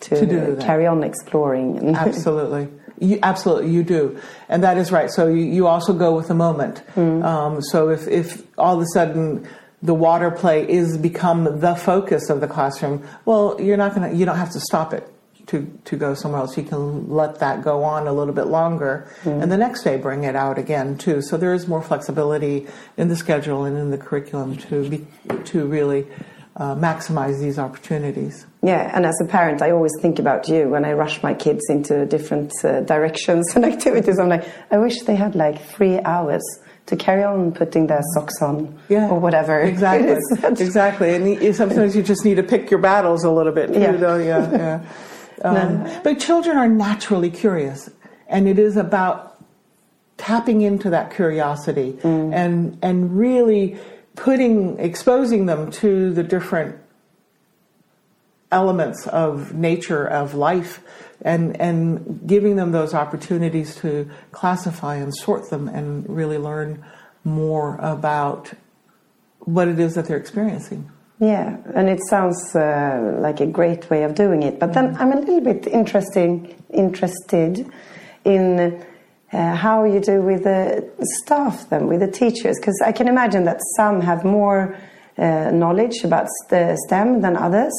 to, 0.00 0.26
to 0.26 0.56
carry 0.60 0.86
on 0.86 1.02
exploring. 1.02 1.96
absolutely, 1.96 2.68
you, 2.98 3.18
absolutely, 3.22 3.70
you 3.70 3.82
do, 3.82 4.20
and 4.48 4.62
that 4.62 4.76
is 4.76 4.92
right. 4.92 5.10
So 5.10 5.28
you, 5.28 5.44
you 5.44 5.66
also 5.66 5.92
go 5.94 6.14
with 6.14 6.28
the 6.28 6.34
moment. 6.34 6.82
Mm. 6.94 7.24
Um, 7.24 7.62
so 7.62 7.88
if 7.88 8.06
if 8.08 8.42
all 8.58 8.76
of 8.76 8.82
a 8.82 8.86
sudden 8.92 9.48
the 9.82 9.94
water 9.94 10.30
play 10.30 10.68
is 10.68 10.98
become 10.98 11.60
the 11.60 11.74
focus 11.74 12.28
of 12.28 12.40
the 12.40 12.48
classroom, 12.48 13.06
well, 13.24 13.56
you're 13.60 13.78
not 13.78 13.94
gonna 13.94 14.12
you 14.12 14.26
don't 14.26 14.38
have 14.38 14.52
to 14.52 14.60
stop 14.60 14.92
it 14.92 15.10
to, 15.46 15.78
to 15.84 15.96
go 15.96 16.14
somewhere 16.14 16.40
else. 16.40 16.56
You 16.56 16.64
can 16.64 17.08
let 17.08 17.38
that 17.38 17.62
go 17.62 17.84
on 17.84 18.06
a 18.06 18.12
little 18.12 18.34
bit 18.34 18.46
longer 18.46 19.10
mm-hmm. 19.22 19.42
and 19.42 19.50
the 19.50 19.56
next 19.56 19.82
day 19.82 19.96
bring 19.96 20.24
it 20.24 20.36
out 20.36 20.58
again 20.58 20.98
too. 20.98 21.22
So 21.22 21.36
there 21.36 21.54
is 21.54 21.68
more 21.68 21.82
flexibility 21.82 22.66
in 22.96 23.08
the 23.08 23.16
schedule 23.16 23.64
and 23.64 23.76
in 23.76 23.90
the 23.90 23.98
curriculum 23.98 24.56
to 24.56 24.88
be, 24.88 25.06
to 25.44 25.66
really 25.66 26.06
uh, 26.56 26.74
maximize 26.74 27.38
these 27.38 27.58
opportunities. 27.58 28.46
Yeah, 28.62 28.90
and 28.94 29.04
as 29.04 29.14
a 29.22 29.26
parent, 29.26 29.62
I 29.62 29.70
always 29.70 29.92
think 30.00 30.18
about 30.18 30.48
you 30.48 30.68
when 30.68 30.84
I 30.84 30.94
rush 30.94 31.22
my 31.22 31.34
kids 31.34 31.62
into 31.68 32.06
different 32.06 32.52
uh, 32.64 32.80
directions 32.80 33.52
and 33.54 33.64
activities. 33.64 34.18
I'm 34.18 34.28
like, 34.28 34.48
I 34.70 34.78
wish 34.78 35.02
they 35.02 35.16
had 35.16 35.34
like 35.34 35.62
three 35.62 36.00
hours 36.00 36.42
to 36.86 36.96
carry 36.96 37.24
on 37.24 37.52
putting 37.52 37.88
their 37.88 38.02
socks 38.14 38.40
on 38.40 38.78
yeah, 38.88 39.08
or 39.08 39.18
whatever. 39.18 39.60
Exactly, 39.60 40.16
exactly. 40.48 41.14
And 41.14 41.54
sometimes 41.54 41.94
you 41.96 42.02
just 42.02 42.24
need 42.24 42.36
to 42.36 42.42
pick 42.42 42.70
your 42.70 42.80
battles 42.80 43.24
a 43.24 43.30
little 43.30 43.52
bit. 43.52 43.74
Yeah, 43.74 43.96
yeah, 44.18 44.50
yeah. 44.50 44.86
Um, 45.42 45.84
no. 45.84 46.00
But 46.02 46.18
children 46.18 46.56
are 46.56 46.68
naturally 46.68 47.30
curious, 47.30 47.90
and 48.26 48.48
it 48.48 48.58
is 48.58 48.76
about 48.76 49.36
tapping 50.16 50.62
into 50.62 50.90
that 50.90 51.14
curiosity 51.14 51.92
mm. 52.00 52.34
and 52.34 52.78
and 52.82 53.16
really 53.18 53.78
putting 54.14 54.78
exposing 54.78 55.46
them 55.46 55.70
to 55.70 56.12
the 56.12 56.22
different 56.22 56.76
elements 58.50 59.06
of 59.08 59.52
nature 59.54 60.06
of 60.06 60.34
life 60.34 60.82
and 61.22 61.60
and 61.60 62.26
giving 62.26 62.56
them 62.56 62.72
those 62.72 62.94
opportunities 62.94 63.76
to 63.76 64.08
classify 64.32 64.96
and 64.96 65.14
sort 65.14 65.50
them 65.50 65.68
and 65.68 66.08
really 66.08 66.38
learn 66.38 66.82
more 67.24 67.76
about 67.76 68.52
what 69.40 69.68
it 69.68 69.78
is 69.78 69.94
that 69.94 70.06
they're 70.06 70.16
experiencing. 70.16 70.90
Yeah, 71.18 71.56
and 71.74 71.88
it 71.88 72.00
sounds 72.10 72.54
uh, 72.54 73.18
like 73.20 73.40
a 73.40 73.46
great 73.46 73.88
way 73.88 74.02
of 74.02 74.14
doing 74.14 74.42
it. 74.42 74.58
But 74.58 74.74
then 74.74 74.96
I'm 74.98 75.12
a 75.12 75.16
little 75.16 75.40
bit 75.40 75.66
interesting, 75.66 76.54
interested 76.70 77.66
in 78.24 78.84
uh, 79.32 79.54
how 79.54 79.84
you 79.84 80.00
do 80.00 80.20
with 80.20 80.44
the 80.44 80.88
staff, 81.22 81.70
then 81.70 81.86
with 81.86 82.00
the 82.00 82.10
teachers, 82.10 82.58
because 82.60 82.80
I 82.84 82.92
can 82.92 83.08
imagine 83.08 83.44
that 83.44 83.60
some 83.76 84.02
have 84.02 84.24
more 84.24 84.76
uh, 85.16 85.50
knowledge 85.50 86.04
about 86.04 86.26
the 86.50 86.76
STEM 86.86 87.22
than 87.22 87.36
others. 87.36 87.72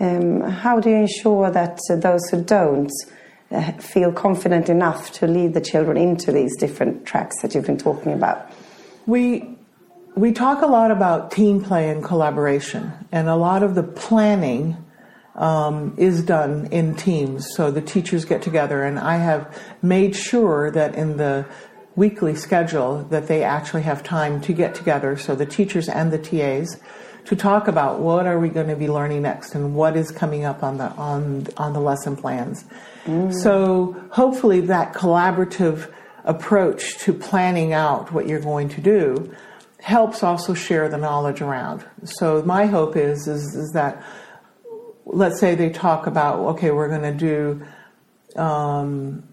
Um, 0.00 0.40
how 0.40 0.80
do 0.80 0.88
you 0.88 0.96
ensure 0.96 1.50
that 1.50 1.78
those 1.88 2.26
who 2.30 2.42
don't 2.42 2.90
uh, 3.50 3.72
feel 3.72 4.12
confident 4.12 4.70
enough 4.70 5.12
to 5.12 5.26
lead 5.26 5.52
the 5.52 5.60
children 5.60 5.98
into 5.98 6.32
these 6.32 6.56
different 6.56 7.04
tracks 7.04 7.40
that 7.42 7.54
you've 7.54 7.66
been 7.66 7.76
talking 7.76 8.12
about? 8.12 8.50
We 9.06 9.58
we 10.14 10.32
talk 10.32 10.62
a 10.62 10.66
lot 10.66 10.90
about 10.90 11.30
team 11.30 11.62
play 11.62 11.88
and 11.90 12.04
collaboration, 12.04 12.92
and 13.10 13.28
a 13.28 13.36
lot 13.36 13.62
of 13.62 13.74
the 13.74 13.82
planning 13.82 14.76
um, 15.34 15.94
is 15.96 16.22
done 16.22 16.66
in 16.70 16.94
teams. 16.94 17.48
So 17.54 17.70
the 17.70 17.80
teachers 17.80 18.24
get 18.24 18.42
together, 18.42 18.82
and 18.82 18.98
I 18.98 19.16
have 19.16 19.58
made 19.80 20.14
sure 20.14 20.70
that 20.70 20.94
in 20.94 21.16
the 21.16 21.46
weekly 21.96 22.34
schedule 22.34 23.04
that 23.10 23.28
they 23.28 23.42
actually 23.42 23.82
have 23.82 24.02
time 24.02 24.40
to 24.42 24.52
get 24.52 24.74
together. 24.74 25.16
So 25.16 25.34
the 25.34 25.46
teachers 25.46 25.88
and 25.88 26.12
the 26.12 26.18
TAs 26.18 26.80
to 27.26 27.36
talk 27.36 27.68
about 27.68 28.00
what 28.00 28.26
are 28.26 28.38
we 28.38 28.48
going 28.48 28.68
to 28.68 28.76
be 28.76 28.88
learning 28.88 29.22
next 29.22 29.54
and 29.54 29.74
what 29.74 29.96
is 29.96 30.10
coming 30.10 30.44
up 30.44 30.62
on 30.62 30.78
the 30.78 30.90
on 30.92 31.46
on 31.56 31.72
the 31.72 31.80
lesson 31.80 32.16
plans. 32.16 32.64
Mm. 33.04 33.32
So 33.32 33.96
hopefully 34.10 34.60
that 34.62 34.92
collaborative 34.92 35.92
approach 36.24 36.98
to 36.98 37.12
planning 37.12 37.72
out 37.72 38.12
what 38.12 38.26
you're 38.26 38.40
going 38.40 38.68
to 38.70 38.80
do 38.80 39.34
helps 39.82 40.22
also 40.22 40.54
share 40.54 40.88
the 40.88 40.96
knowledge 40.96 41.40
around. 41.40 41.84
So 42.04 42.42
my 42.42 42.66
hope 42.66 42.96
is 42.96 43.26
is, 43.26 43.54
is 43.54 43.72
that 43.74 44.02
let's 45.04 45.40
say 45.40 45.54
they 45.54 45.70
talk 45.70 46.06
about 46.06 46.38
okay, 46.54 46.70
we're 46.70 46.88
going 46.88 47.02
to 47.02 47.12
do 47.12 48.40
um, 48.40 49.24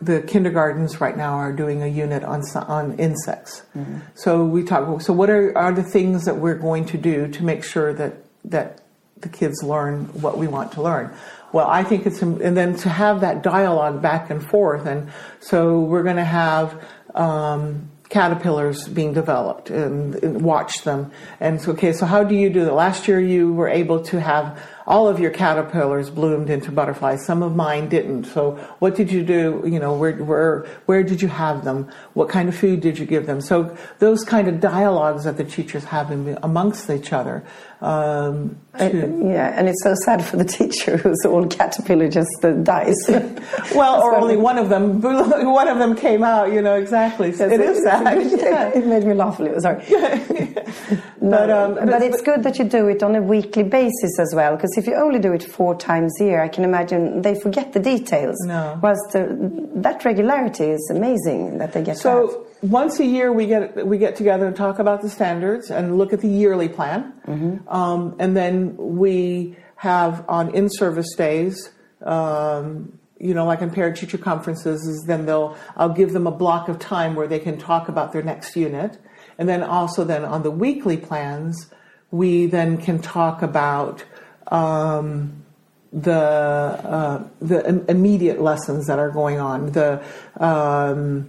the 0.00 0.20
kindergartens 0.22 1.00
right 1.00 1.16
now 1.16 1.34
are 1.34 1.52
doing 1.52 1.82
a 1.82 1.86
unit 1.86 2.22
on 2.22 2.42
on 2.54 2.98
insects. 2.98 3.62
Mm-hmm. 3.76 3.98
So 4.14 4.44
we 4.44 4.62
talk. 4.62 5.00
So 5.00 5.12
what 5.12 5.30
are 5.30 5.56
are 5.56 5.72
the 5.72 5.82
things 5.82 6.24
that 6.26 6.36
we're 6.36 6.58
going 6.58 6.84
to 6.86 6.98
do 6.98 7.28
to 7.28 7.42
make 7.42 7.64
sure 7.64 7.92
that 7.94 8.16
that 8.44 8.82
the 9.16 9.28
kids 9.28 9.62
learn 9.62 10.04
what 10.20 10.38
we 10.38 10.46
want 10.46 10.72
to 10.72 10.82
learn? 10.82 11.16
Well, 11.52 11.66
I 11.66 11.82
think 11.82 12.06
it's 12.06 12.20
and 12.20 12.56
then 12.56 12.76
to 12.76 12.90
have 12.90 13.22
that 13.22 13.42
dialogue 13.42 14.02
back 14.02 14.28
and 14.28 14.46
forth, 14.46 14.86
and 14.86 15.10
so 15.40 15.80
we're 15.80 16.04
going 16.04 16.16
to 16.16 16.24
have. 16.24 16.84
Um, 17.14 17.90
caterpillars 18.08 18.88
being 18.88 19.12
developed 19.12 19.70
and, 19.70 20.14
and, 20.16 20.40
watch 20.42 20.82
them. 20.82 21.12
And 21.40 21.60
so, 21.60 21.72
okay, 21.72 21.92
so 21.92 22.06
how 22.06 22.24
do 22.24 22.34
you 22.34 22.48
do 22.48 22.64
that? 22.64 22.72
Last 22.72 23.06
year 23.06 23.20
you 23.20 23.52
were 23.52 23.68
able 23.68 24.02
to 24.04 24.20
have 24.20 24.58
all 24.88 25.06
of 25.06 25.20
your 25.20 25.30
caterpillars 25.30 26.08
bloomed 26.08 26.48
into 26.48 26.72
butterflies. 26.72 27.24
Some 27.26 27.42
of 27.42 27.54
mine 27.54 27.90
didn't. 27.90 28.24
So 28.24 28.52
what 28.78 28.96
did 28.96 29.12
you 29.12 29.22
do? 29.22 29.62
You 29.66 29.78
know, 29.78 29.92
where, 29.92 30.16
where, 30.16 30.66
where 30.86 31.02
did 31.02 31.20
you 31.20 31.28
have 31.28 31.62
them? 31.62 31.92
What 32.14 32.30
kind 32.30 32.48
of 32.48 32.56
food 32.56 32.80
did 32.80 32.98
you 32.98 33.04
give 33.04 33.26
them? 33.26 33.42
So 33.42 33.76
those 33.98 34.24
kind 34.24 34.48
of 34.48 34.60
dialogues 34.60 35.24
that 35.24 35.36
the 35.36 35.44
teachers 35.44 35.84
have 35.84 36.10
in, 36.10 36.38
amongst 36.42 36.88
each 36.88 37.12
other 37.12 37.44
um, 37.80 38.58
yeah, 38.74 39.54
and 39.56 39.68
it's 39.68 39.82
so 39.84 39.94
sad 40.04 40.24
for 40.24 40.36
the 40.36 40.44
teacher 40.44 40.96
who's 40.96 41.24
all 41.24 41.46
caterpillar 41.46 42.08
just 42.08 42.30
dies. 42.64 42.96
well, 43.74 44.02
or 44.02 44.16
only 44.16 44.36
one 44.36 44.58
of 44.58 44.68
them. 44.68 45.00
One 45.00 45.68
of 45.68 45.78
them 45.78 45.94
came 45.94 46.24
out. 46.24 46.52
You 46.52 46.60
know 46.60 46.74
exactly. 46.74 47.30
Yes, 47.30 47.40
it, 47.40 47.52
it 47.52 47.60
is 47.60 47.82
sad. 47.82 48.30
yeah. 48.40 48.68
It 48.68 48.86
made 48.86 49.04
me 49.04 49.14
laugh 49.14 49.38
a 49.38 49.42
little. 49.44 49.60
Sorry. 49.60 49.84
but, 51.20 51.50
um, 51.50 51.74
but, 51.74 51.86
but 51.86 52.02
it's 52.02 52.22
good 52.22 52.42
that 52.42 52.58
you 52.58 52.64
do 52.64 52.88
it 52.88 53.02
on 53.02 53.14
a 53.14 53.22
weekly 53.22 53.62
basis 53.62 54.18
as 54.18 54.32
well. 54.34 54.56
Because 54.56 54.76
if 54.76 54.86
you 54.86 54.94
only 54.94 55.18
do 55.18 55.32
it 55.32 55.42
four 55.42 55.74
times 55.74 56.14
a 56.20 56.24
year, 56.24 56.42
I 56.42 56.48
can 56.48 56.64
imagine 56.64 57.22
they 57.22 57.38
forget 57.38 57.72
the 57.72 57.80
details. 57.80 58.36
No. 58.44 58.78
Whilst 58.82 59.12
the, 59.12 59.70
that 59.76 60.04
regularity 60.04 60.64
is 60.64 60.90
amazing 60.94 61.58
that 61.58 61.72
they 61.72 61.82
get. 61.82 61.98
So 61.98 62.46
once 62.62 62.98
a 63.00 63.04
year 63.04 63.32
we 63.32 63.46
get 63.46 63.86
we 63.86 63.98
get 63.98 64.16
together 64.16 64.46
and 64.46 64.56
talk 64.56 64.78
about 64.78 65.02
the 65.02 65.08
standards 65.08 65.70
and 65.70 65.98
look 65.98 66.12
at 66.12 66.20
the 66.20 66.28
yearly 66.28 66.68
plan, 66.68 67.12
mm-hmm. 67.26 67.68
um, 67.68 68.16
and 68.18 68.36
then 68.36 68.76
we 68.76 69.56
have 69.76 70.24
on 70.28 70.54
in-service 70.54 71.14
days. 71.16 71.70
Um, 72.02 72.98
you 73.20 73.34
know, 73.34 73.46
like 73.46 73.62
in 73.62 73.70
parent-teacher 73.70 74.18
conferences, 74.18 74.86
is 74.86 75.04
then 75.06 75.26
they'll 75.26 75.56
I'll 75.76 75.88
give 75.92 76.12
them 76.12 76.26
a 76.26 76.30
block 76.30 76.68
of 76.68 76.78
time 76.78 77.16
where 77.16 77.26
they 77.26 77.40
can 77.40 77.58
talk 77.58 77.88
about 77.88 78.12
their 78.12 78.22
next 78.22 78.54
unit, 78.54 78.98
and 79.38 79.48
then 79.48 79.62
also 79.62 80.04
then 80.04 80.24
on 80.24 80.42
the 80.42 80.50
weekly 80.50 80.96
plans, 80.96 81.70
we 82.10 82.46
then 82.46 82.76
can 82.76 83.00
talk 83.00 83.42
about 83.42 84.04
um, 84.48 85.44
the 85.92 86.12
uh, 86.12 87.24
the 87.40 87.84
immediate 87.90 88.40
lessons 88.40 88.86
that 88.86 88.98
are 88.98 89.10
going 89.10 89.38
on, 89.38 89.72
the 89.72 90.02
um, 90.38 91.28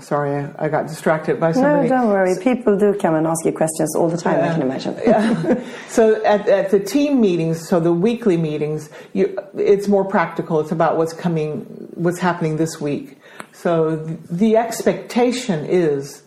sorry, 0.00 0.44
I, 0.44 0.66
I 0.66 0.68
got 0.68 0.86
distracted 0.86 1.40
by 1.40 1.52
somebody. 1.52 1.88
No, 1.88 1.96
don't 1.96 2.08
worry. 2.08 2.34
People 2.42 2.78
do 2.78 2.94
come 2.94 3.14
and 3.14 3.26
ask 3.26 3.44
you 3.44 3.52
questions 3.52 3.94
all 3.96 4.08
the 4.08 4.16
time. 4.16 4.42
I 4.42 4.52
can 4.52 4.62
imagine. 4.62 4.96
yeah. 5.04 5.60
So 5.88 6.22
at, 6.24 6.48
at 6.48 6.70
the 6.70 6.80
team 6.80 7.20
meetings, 7.20 7.68
so 7.68 7.78
the 7.78 7.92
weekly 7.92 8.36
meetings, 8.36 8.90
you, 9.12 9.38
it's 9.56 9.86
more 9.86 10.04
practical. 10.04 10.58
It's 10.58 10.72
about 10.72 10.96
what's 10.96 11.12
coming, 11.12 11.60
what's 11.94 12.18
happening 12.18 12.56
this 12.56 12.80
week. 12.80 13.18
So 13.52 13.96
the 13.96 14.56
expectation 14.56 15.64
is 15.64 16.23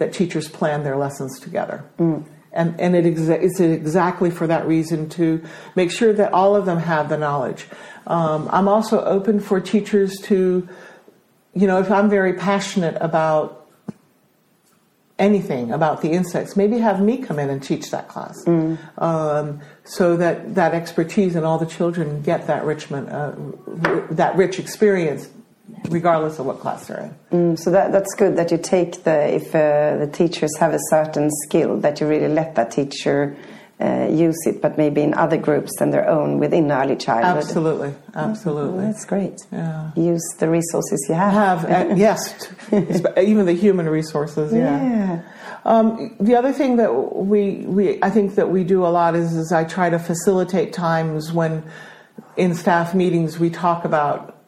that 0.00 0.12
teachers 0.12 0.48
plan 0.48 0.82
their 0.82 0.96
lessons 0.96 1.38
together. 1.38 1.84
Mm. 1.98 2.24
And, 2.52 2.80
and 2.80 2.96
it 2.96 3.04
exa- 3.04 3.40
it's 3.40 3.60
exactly 3.60 4.30
for 4.30 4.48
that 4.48 4.66
reason 4.66 5.08
to 5.10 5.40
make 5.76 5.92
sure 5.92 6.12
that 6.12 6.32
all 6.32 6.56
of 6.56 6.66
them 6.66 6.78
have 6.78 7.08
the 7.08 7.16
knowledge. 7.16 7.68
Um, 8.08 8.48
I'm 8.50 8.66
also 8.66 9.04
open 9.04 9.38
for 9.38 9.60
teachers 9.60 10.18
to, 10.24 10.68
you 11.54 11.66
know, 11.68 11.78
if 11.78 11.90
I'm 11.92 12.10
very 12.10 12.32
passionate 12.32 12.96
about 13.00 13.68
anything 15.18 15.70
about 15.70 16.00
the 16.00 16.10
insects, 16.10 16.56
maybe 16.56 16.78
have 16.78 17.00
me 17.00 17.18
come 17.18 17.38
in 17.38 17.50
and 17.50 17.62
teach 17.62 17.90
that 17.90 18.08
class, 18.08 18.42
Mm. 18.46 18.78
um, 18.98 19.60
so 19.84 20.16
that 20.16 20.54
that 20.54 20.72
expertise 20.74 21.36
and 21.36 21.44
all 21.44 21.58
the 21.58 21.66
children 21.66 22.22
get 22.22 22.46
that 22.46 22.64
richment, 22.64 23.10
uh, 23.10 23.32
r- 23.84 24.06
that 24.10 24.34
rich 24.36 24.58
experience, 24.58 25.28
regardless 25.88 26.38
of 26.38 26.46
what 26.46 26.60
class 26.60 26.86
they're 26.86 27.12
in. 27.30 27.54
Mm, 27.54 27.58
so 27.58 27.70
that, 27.70 27.92
that's 27.92 28.14
good 28.14 28.36
that 28.36 28.50
you 28.50 28.58
take 28.58 29.04
the, 29.04 29.34
if 29.34 29.54
uh, 29.54 29.96
the 29.98 30.10
teachers 30.12 30.56
have 30.58 30.72
a 30.72 30.80
certain 30.88 31.30
skill, 31.44 31.78
that 31.80 32.00
you 32.00 32.06
really 32.06 32.28
let 32.28 32.54
that 32.54 32.70
teacher 32.70 33.36
uh, 33.80 34.08
use 34.10 34.36
it, 34.46 34.60
but 34.60 34.76
maybe 34.76 35.00
in 35.00 35.14
other 35.14 35.38
groups 35.38 35.70
than 35.78 35.90
their 35.90 36.06
own 36.06 36.38
within 36.38 36.70
early 36.70 36.96
childhood. 36.96 37.44
Absolutely, 37.44 37.94
absolutely. 38.14 38.78
Well, 38.78 38.86
that's 38.86 39.06
great. 39.06 39.40
Yeah. 39.50 39.90
Use 39.96 40.22
the 40.38 40.50
resources 40.50 41.06
you 41.08 41.14
have. 41.14 41.60
Have 41.62 41.90
uh, 41.90 41.94
yes, 41.96 42.52
even 42.72 43.46
the 43.46 43.54
human 43.54 43.88
resources. 43.88 44.52
Yeah. 44.52 44.82
Yeah. 44.82 45.22
Um, 45.64 46.16
the 46.20 46.36
other 46.36 46.52
thing 46.52 46.76
that 46.76 46.92
we, 46.92 47.64
we 47.66 48.02
I 48.02 48.10
think 48.10 48.34
that 48.34 48.50
we 48.50 48.64
do 48.64 48.84
a 48.84 48.88
lot 48.88 49.14
is, 49.14 49.32
is 49.34 49.52
I 49.52 49.64
try 49.64 49.90
to 49.90 49.98
facilitate 49.98 50.72
times 50.72 51.32
when 51.32 51.62
in 52.36 52.54
staff 52.54 52.94
meetings 52.94 53.38
we 53.38 53.50
talk 53.50 53.84
about 53.84 54.39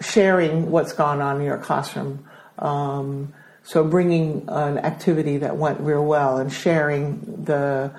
sharing 0.00 0.70
what's 0.70 0.92
gone 0.92 1.20
on 1.20 1.36
in 1.36 1.42
your 1.42 1.58
classroom. 1.58 2.26
Um, 2.58 3.32
so 3.62 3.84
bringing 3.84 4.44
an 4.48 4.78
activity 4.78 5.38
that 5.38 5.56
went 5.56 5.80
real 5.80 6.04
well 6.04 6.36
and 6.38 6.52
sharing 6.52 7.44
the 7.44 7.92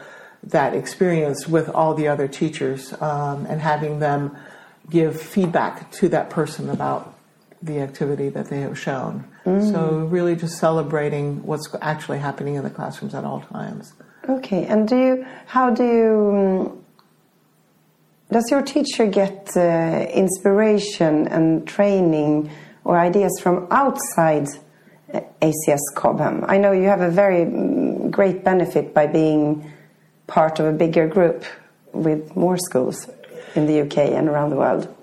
that 0.44 0.75
experience 0.75 1.48
with 1.48 1.70
all 1.70 1.96
the 1.96 2.08
other 2.08 2.28
teachers 2.28 2.94
um, 3.02 3.48
and 3.48 3.62
having 3.62 4.00
them 4.00 4.38
give 4.92 5.20
feedback 5.20 5.92
to 5.92 6.08
that 6.10 6.30
person 6.30 6.70
about 6.70 7.18
the 7.64 7.80
activity 7.80 8.30
that 8.30 8.48
they 8.50 8.62
have 8.62 8.78
shown. 8.78 9.25
So 9.72 10.08
really 10.10 10.36
just 10.36 10.58
celebrating 10.58 11.44
what's 11.46 11.68
actually 11.82 12.18
happening 12.18 12.56
in 12.56 12.64
the 12.64 12.70
classrooms 12.70 13.14
at 13.14 13.24
all 13.24 13.42
times. 13.42 13.94
Okay, 14.28 14.66
and 14.66 14.88
do 14.88 14.98
you, 14.98 15.25
how 15.46 15.70
do 15.70 15.84
you, 15.84 16.85
does 18.36 18.51
your 18.51 18.62
teacher 18.62 19.06
get 19.06 19.48
uh, 19.56 20.06
inspiration 20.13 21.25
and 21.30 21.65
training 21.65 22.51
or 22.84 23.00
ideas 23.00 23.32
from 23.42 23.65
outside 23.72 24.46
uh, 25.13 25.22
ACS 25.42 25.80
Cobham? 25.96 26.44
I 26.46 26.58
know 26.58 26.74
you 26.74 26.89
have 26.89 27.00
a 27.00 27.10
very 27.10 27.46
mm, 27.46 28.12
great 28.12 28.44
benefit 28.44 28.94
by 28.94 29.08
being 29.08 29.72
part 30.27 30.60
of 30.60 30.65
a 30.65 30.74
bigger 30.74 31.08
group 31.08 31.46
with 31.94 32.36
more 32.36 32.58
schools 32.58 33.10
in 33.56 33.68
the 33.68 33.80
UK 33.84 34.00
and 34.00 34.28
around 34.28 34.50
the 34.50 34.58
world. 34.58 34.93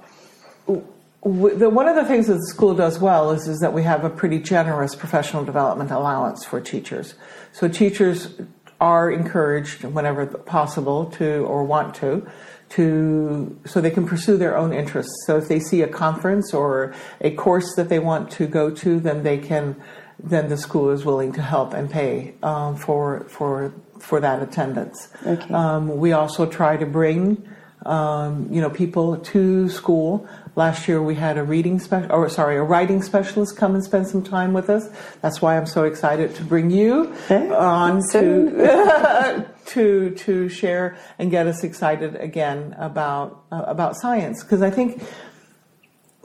One 1.22 1.88
of 1.88 1.96
the 1.96 2.04
things 2.04 2.26
that 2.26 2.34
the 2.34 2.48
school 2.48 2.74
does 2.74 2.98
well 2.98 3.30
is, 3.30 3.48
is 3.48 3.60
that 3.60 3.72
we 3.72 3.82
have 3.84 4.04
a 4.04 4.10
pretty 4.10 4.40
generous 4.40 4.94
professional 4.94 5.42
development 5.42 5.90
allowance 5.90 6.44
for 6.44 6.60
teachers. 6.60 7.14
So 7.52 7.66
teachers 7.66 8.36
are 8.82 9.12
encouraged 9.12 9.84
whenever 9.84 10.26
possible 10.26 11.06
to 11.06 11.44
or 11.46 11.62
want 11.62 11.94
to 11.94 12.28
to 12.68 13.56
so 13.64 13.80
they 13.80 13.90
can 13.90 14.06
pursue 14.08 14.36
their 14.36 14.56
own 14.56 14.72
interests. 14.72 15.14
So 15.26 15.36
if 15.36 15.46
they 15.46 15.60
see 15.60 15.82
a 15.82 15.88
conference 15.88 16.52
or 16.52 16.92
a 17.20 17.30
course 17.30 17.74
that 17.76 17.88
they 17.88 18.00
want 18.00 18.32
to 18.32 18.46
go 18.48 18.70
to, 18.70 18.98
then 18.98 19.22
they 19.22 19.38
can 19.38 19.80
then 20.18 20.48
the 20.48 20.56
school 20.56 20.90
is 20.90 21.04
willing 21.04 21.32
to 21.32 21.42
help 21.42 21.74
and 21.74 21.90
pay 21.90 22.34
um, 22.42 22.76
for 22.76 23.24
for 23.28 23.72
for 24.00 24.18
that 24.20 24.42
attendance. 24.42 25.08
Okay. 25.24 25.54
Um, 25.54 25.96
we 25.98 26.12
also 26.12 26.44
try 26.46 26.76
to 26.76 26.86
bring 26.86 27.48
um, 27.86 28.48
you 28.50 28.60
know 28.60 28.70
people 28.70 29.16
to 29.16 29.68
school. 29.68 30.26
Last 30.54 30.86
year 30.86 31.02
we 31.02 31.14
had 31.14 31.38
a 31.38 31.42
reading 31.42 31.78
special, 31.78 32.12
or 32.12 32.28
sorry, 32.28 32.56
a 32.56 32.62
writing 32.62 33.02
specialist 33.02 33.56
come 33.56 33.74
and 33.74 33.82
spend 33.82 34.06
some 34.06 34.22
time 34.22 34.52
with 34.52 34.68
us. 34.68 34.88
That's 35.20 35.40
why 35.40 35.56
I'm 35.56 35.66
so 35.66 35.84
excited 35.84 36.34
to 36.36 36.44
bring 36.44 36.70
you 36.70 37.14
on 37.30 38.02
to 38.10 39.46
to 39.66 40.10
to 40.10 40.48
share 40.48 40.98
and 41.18 41.30
get 41.30 41.46
us 41.46 41.64
excited 41.64 42.16
again 42.16 42.74
about 42.78 43.44
uh, 43.50 43.64
about 43.66 43.96
science 43.96 44.42
because 44.42 44.62
I 44.62 44.70
think 44.70 45.02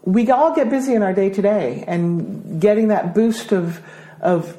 we 0.04 0.30
all 0.32 0.56
get 0.56 0.70
busy 0.70 0.94
in 0.94 1.04
our 1.04 1.14
day 1.14 1.30
to 1.30 1.42
day 1.42 1.84
and 1.88 2.62
getting 2.62 2.90
that 2.90 3.14
boost 3.14 3.52
of 3.52 3.82
of 4.22 4.58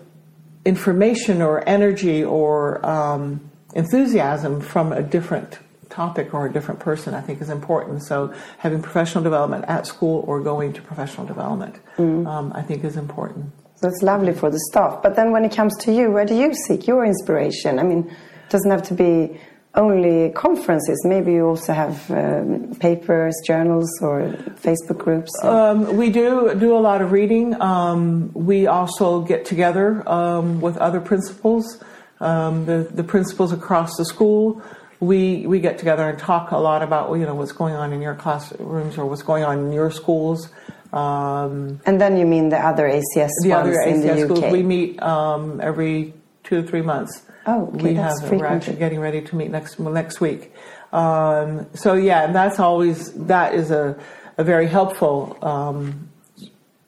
information 0.65 1.43
or 1.43 1.67
energy 1.69 2.23
or 2.23 2.85
um, 2.85 3.51
enthusiasm 3.75 4.61
from 4.61 4.93
a 4.93 5.03
different 5.03 5.59
topic 5.91 6.35
or 6.35 6.47
a 6.47 6.53
different 6.53 6.81
person 6.81 7.15
I 7.15 7.21
think 7.21 7.41
is 7.41 7.51
important 7.51 8.03
so 8.03 8.33
having 8.59 8.83
professional 8.83 9.25
development 9.25 9.65
at 9.69 9.87
school 9.87 10.25
or 10.27 10.41
going 10.41 10.73
to 10.75 10.83
professional 10.83 11.27
development 11.27 11.77
um, 11.99 12.53
I 12.55 12.63
think 12.63 12.85
is 12.85 12.97
important 12.97 13.53
So 13.81 13.87
That's 13.89 14.03
lovely 14.03 14.33
for 14.33 14.51
the 14.51 14.59
staff. 14.71 15.03
But 15.05 15.15
then 15.15 15.31
when 15.31 15.45
it 15.45 15.53
comes 15.53 15.77
to 15.85 15.93
you, 15.93 16.11
where 16.11 16.25
do 16.25 16.35
you 16.35 16.53
seek 16.67 16.89
your 16.89 17.05
inspiration? 17.05 17.79
I 17.79 17.85
mean, 17.85 18.01
it 18.09 18.51
doesn't 18.51 18.71
have 18.71 18.83
to 18.89 18.95
be 18.95 19.39
only 19.75 20.31
conferences. 20.31 21.01
Maybe 21.05 21.35
you 21.35 21.47
also 21.47 21.73
have 21.73 22.11
um, 22.11 22.75
papers, 22.81 23.35
journals, 23.47 23.89
or 24.03 24.33
Facebook 24.61 24.99
groups. 24.99 25.31
Um, 25.45 25.97
we 25.97 26.11
do 26.11 26.55
do 26.55 26.77
a 26.77 26.81
lot 26.81 27.01
of 27.01 27.13
reading. 27.13 27.61
Um, 27.61 28.33
we 28.35 28.67
also 28.67 29.21
get 29.21 29.45
together 29.45 30.03
um, 30.09 30.61
with 30.61 30.77
other 30.79 31.01
principals, 31.01 31.83
um, 32.21 32.67
the 32.67 32.89
the 32.91 33.05
principals 33.05 33.53
across 33.53 33.97
the 33.97 34.05
school. 34.05 34.61
We 35.01 35.47
we 35.47 35.61
get 35.61 35.79
together 35.79 36.09
and 36.09 36.19
talk 36.19 36.51
a 36.51 36.59
lot 36.59 36.83
about 36.83 37.13
you 37.15 37.25
know 37.25 37.35
what's 37.35 37.53
going 37.53 37.75
on 37.75 37.93
in 37.93 38.03
your 38.03 38.15
classrooms 38.15 38.99
or 38.99 39.07
what's 39.07 39.23
going 39.23 39.45
on 39.45 39.59
in 39.59 39.73
your 39.73 39.91
schools. 39.91 40.49
Um, 40.93 41.81
and 41.85 42.01
then 42.01 42.17
you 42.17 42.27
mean 42.27 42.49
the 42.49 42.59
other 42.59 42.89
ACS 42.89 43.31
the 43.43 43.51
ones 43.51 43.77
other 43.77 43.81
in 43.83 44.01
the 44.01 44.09
ACS 44.09 44.23
UK? 44.23 44.37
schools 44.37 44.53
we 44.53 44.63
meet 44.63 45.03
um, 45.03 45.61
every 45.61 46.15
two 46.45 46.63
to 46.63 46.69
three 46.69 46.83
months. 46.83 47.23
Oh, 47.47 47.69
okay, 47.69 47.83
we 47.83 47.95
that's 47.95 48.21
have 48.21 48.31
we're 48.31 48.47
actually 48.47 48.77
getting 48.77 49.01
ready 49.01 49.21
to 49.23 49.37
meet 49.37 49.51
next 49.51 49.79
next 49.79 50.21
week. 50.21 50.53
Um, 50.93 51.67
so 51.75 51.95
yeah, 51.95 52.25
and 52.25 52.35
that's 52.35 52.59
always 52.59 53.13
that 53.27 53.55
is 53.55 53.71
a 53.71 53.99
a 54.37 54.45
very 54.45 54.67
helpful 54.67 55.39
um, 55.43 56.09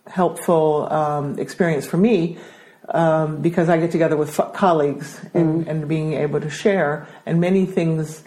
helpful 0.06 0.92
um, 0.92 1.38
experience 1.38 1.86
for 1.86 1.96
me 1.96 2.38
um, 2.90 3.40
because 3.40 3.68
I 3.68 3.78
get 3.78 3.90
together 3.90 4.16
with 4.16 4.38
f- 4.38 4.52
colleagues 4.52 5.20
and, 5.34 5.66
and 5.68 5.88
being 5.88 6.14
able 6.14 6.40
to 6.40 6.50
share. 6.50 7.06
And 7.26 7.40
many 7.40 7.66
things 7.66 8.24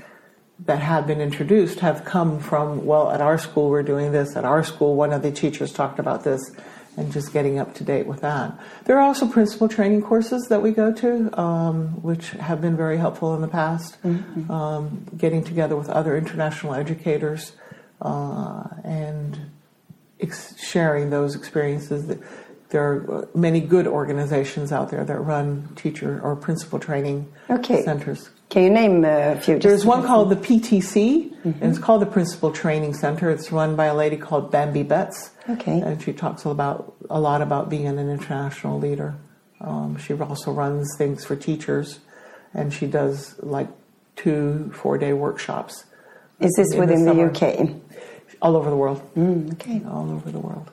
that 0.60 0.80
have 0.80 1.08
been 1.08 1.20
introduced 1.20 1.80
have 1.80 2.06
come 2.06 2.40
from 2.40 2.86
well 2.86 3.12
at 3.12 3.22
our 3.22 3.38
school 3.38 3.70
we're 3.70 3.84
doing 3.84 4.12
this 4.12 4.36
at 4.36 4.46
our 4.46 4.64
school 4.64 4.96
one 4.96 5.12
of 5.12 5.22
the 5.24 5.32
teachers 5.32 5.74
talked 5.74 6.00
about 6.00 6.24
this 6.24 6.52
and 6.96 7.12
just 7.12 7.34
getting 7.34 7.58
up 7.58 7.74
to 7.74 7.84
date 7.84 8.06
with 8.06 8.22
that. 8.22 8.56
There 8.86 8.98
are 8.98 9.02
also 9.02 9.28
principal 9.28 9.68
training 9.68 10.04
courses 10.04 10.46
that 10.50 10.62
we 10.62 10.72
go 10.72 10.94
to 10.94 11.40
um, 11.40 12.02
which 12.04 12.30
have 12.32 12.62
been 12.62 12.78
very 12.78 12.98
helpful 12.98 13.34
in 13.36 13.42
the 13.42 13.48
past. 13.48 13.98
Um, 14.50 15.08
getting 15.18 15.44
together 15.44 15.76
with 15.76 15.90
other 15.90 16.16
international 16.16 16.76
educators 16.76 17.54
uh, 18.02 18.66
and 18.84 19.40
ex- 20.20 20.56
sharing 20.62 21.10
those 21.10 21.36
experiences 21.36 22.08
that 22.08 22.20
there 22.74 22.84
are 22.84 23.28
many 23.36 23.60
good 23.62 23.86
organizations 23.88 24.72
out 24.72 24.90
there 24.90 25.06
that 25.06 25.20
run 25.20 25.70
teacher 25.76 26.20
or 26.24 26.36
principal 26.36 26.80
training 26.80 27.32
Okay. 27.50 27.84
centers 27.84 28.32
Can 28.50 28.64
you 28.64 28.70
name 28.72 29.06
a 29.06 29.40
few? 29.40 29.60
there's 29.60 29.86
one 29.86 30.04
called 30.04 30.30
the 30.32 30.36
PTC, 30.36 31.32
and 31.46 31.64
it's 31.64 31.78
called 31.80 32.02
the 32.02 32.06
Principal 32.18 32.52
Training 32.52 32.94
Center. 32.96 33.30
It's 33.30 33.52
run 33.52 33.76
by 33.76 33.86
a 33.86 33.96
lady 33.96 34.18
called 34.18 34.52
Bambi 34.52 34.82
Betts. 34.84 35.32
Okay. 35.50 35.80
And 35.82 36.02
she 36.02 36.14
talks 36.14 36.46
about 36.46 36.96
a 37.10 37.20
lot 37.20 37.42
about 37.42 37.70
being 37.70 37.86
an 37.88 38.00
international 38.00 38.80
leader. 38.80 39.16
Um, 39.62 39.98
she 39.98 40.14
also 40.16 40.52
runs 40.52 40.88
things 40.98 41.24
for 41.26 41.36
teachers, 41.36 42.00
and 42.54 42.74
she 42.74 42.88
does 42.88 43.36
like 43.40 43.70
two 44.16 44.72
four 44.74 44.98
day 44.98 45.14
workshops 45.14 45.86
Is 46.40 46.52
this 46.58 46.72
in 46.72 46.80
the 46.80 46.86
within 46.86 47.06
the. 47.06 47.16
UK? 47.30 47.70
all 48.42 48.56
over 48.58 48.70
the 48.70 48.76
world. 48.84 49.00
Mm, 49.16 49.54
okay. 49.54 49.82
All 49.88 50.10
over 50.12 50.30
the 50.32 50.40
world. 50.40 50.70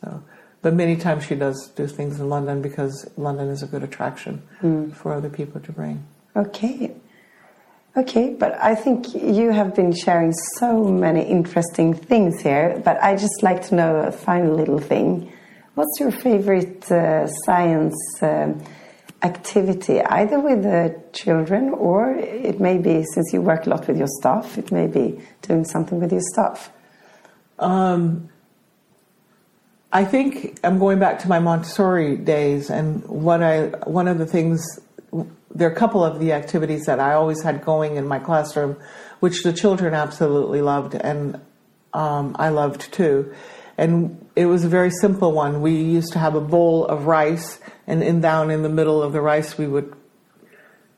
So, 0.00 0.22
but 0.68 0.74
many 0.76 0.96
times 0.96 1.24
she 1.24 1.34
does 1.34 1.58
do 1.76 1.86
things 1.86 2.20
in 2.20 2.28
London 2.28 2.60
because 2.60 3.08
London 3.16 3.48
is 3.48 3.62
a 3.62 3.66
good 3.66 3.82
attraction 3.82 4.42
Mm. 4.62 4.92
for 4.92 5.14
other 5.14 5.30
people 5.30 5.62
to 5.62 5.72
bring. 5.72 5.96
Okay. 6.36 6.92
Okay, 7.96 8.26
but 8.42 8.52
I 8.62 8.74
think 8.74 9.14
you 9.14 9.50
have 9.50 9.74
been 9.74 9.92
sharing 9.94 10.32
so 10.58 10.84
many 10.84 11.22
interesting 11.22 11.94
things 11.94 12.42
here, 12.42 12.82
but 12.84 13.02
I 13.02 13.16
just 13.16 13.42
like 13.42 13.60
to 13.68 13.76
know 13.76 13.92
a 13.96 14.12
final 14.12 14.54
little 14.54 14.78
thing. 14.78 15.32
What's 15.74 15.98
your 16.02 16.10
favorite 16.10 16.92
uh, 16.92 17.26
science 17.46 17.96
uh, 18.20 18.52
activity, 19.22 20.02
either 20.02 20.38
with 20.38 20.64
the 20.64 20.94
children 21.14 21.70
or 21.70 22.10
it 22.50 22.60
may 22.60 22.76
be, 22.76 23.04
since 23.14 23.32
you 23.32 23.40
work 23.40 23.64
a 23.66 23.70
lot 23.70 23.88
with 23.88 23.96
your 23.96 24.12
staff, 24.20 24.58
it 24.58 24.70
may 24.70 24.86
be 24.86 25.18
doing 25.40 25.64
something 25.64 25.98
with 25.98 26.12
your 26.12 26.26
staff? 26.34 26.70
Um, 27.58 28.28
I 29.90 30.04
think 30.04 30.58
I'm 30.62 30.78
going 30.78 30.98
back 30.98 31.20
to 31.20 31.28
my 31.28 31.38
Montessori 31.38 32.16
days, 32.16 32.68
and 32.68 33.04
what 33.06 33.42
I 33.42 33.68
one 33.86 34.06
of 34.06 34.18
the 34.18 34.26
things 34.26 34.62
there 35.54 35.68
are 35.68 35.72
a 35.72 35.76
couple 35.76 36.04
of 36.04 36.20
the 36.20 36.32
activities 36.32 36.84
that 36.86 37.00
I 37.00 37.14
always 37.14 37.42
had 37.42 37.64
going 37.64 37.96
in 37.96 38.06
my 38.06 38.18
classroom, 38.18 38.76
which 39.20 39.42
the 39.42 39.52
children 39.52 39.94
absolutely 39.94 40.60
loved, 40.60 40.94
and 40.94 41.40
um, 41.94 42.36
I 42.38 42.50
loved 42.50 42.92
too. 42.92 43.34
And 43.78 44.26
it 44.36 44.46
was 44.46 44.64
a 44.64 44.68
very 44.68 44.90
simple 44.90 45.32
one. 45.32 45.62
We 45.62 45.72
used 45.72 46.12
to 46.12 46.18
have 46.18 46.34
a 46.34 46.40
bowl 46.40 46.84
of 46.84 47.06
rice, 47.06 47.58
and 47.86 48.02
in 48.02 48.20
down 48.20 48.50
in 48.50 48.62
the 48.62 48.68
middle 48.68 49.02
of 49.02 49.12
the 49.12 49.20
rice, 49.20 49.56
we 49.56 49.66
would 49.66 49.94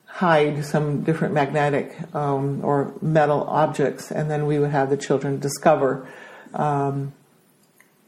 hide 0.06 0.64
some 0.64 1.04
different 1.04 1.32
magnetic 1.32 1.96
um, 2.14 2.64
or 2.64 2.92
metal 3.00 3.44
objects, 3.44 4.10
and 4.10 4.30
then 4.30 4.46
we 4.46 4.58
would 4.58 4.70
have 4.70 4.90
the 4.90 4.96
children 4.96 5.38
discover, 5.38 6.08
um, 6.54 7.12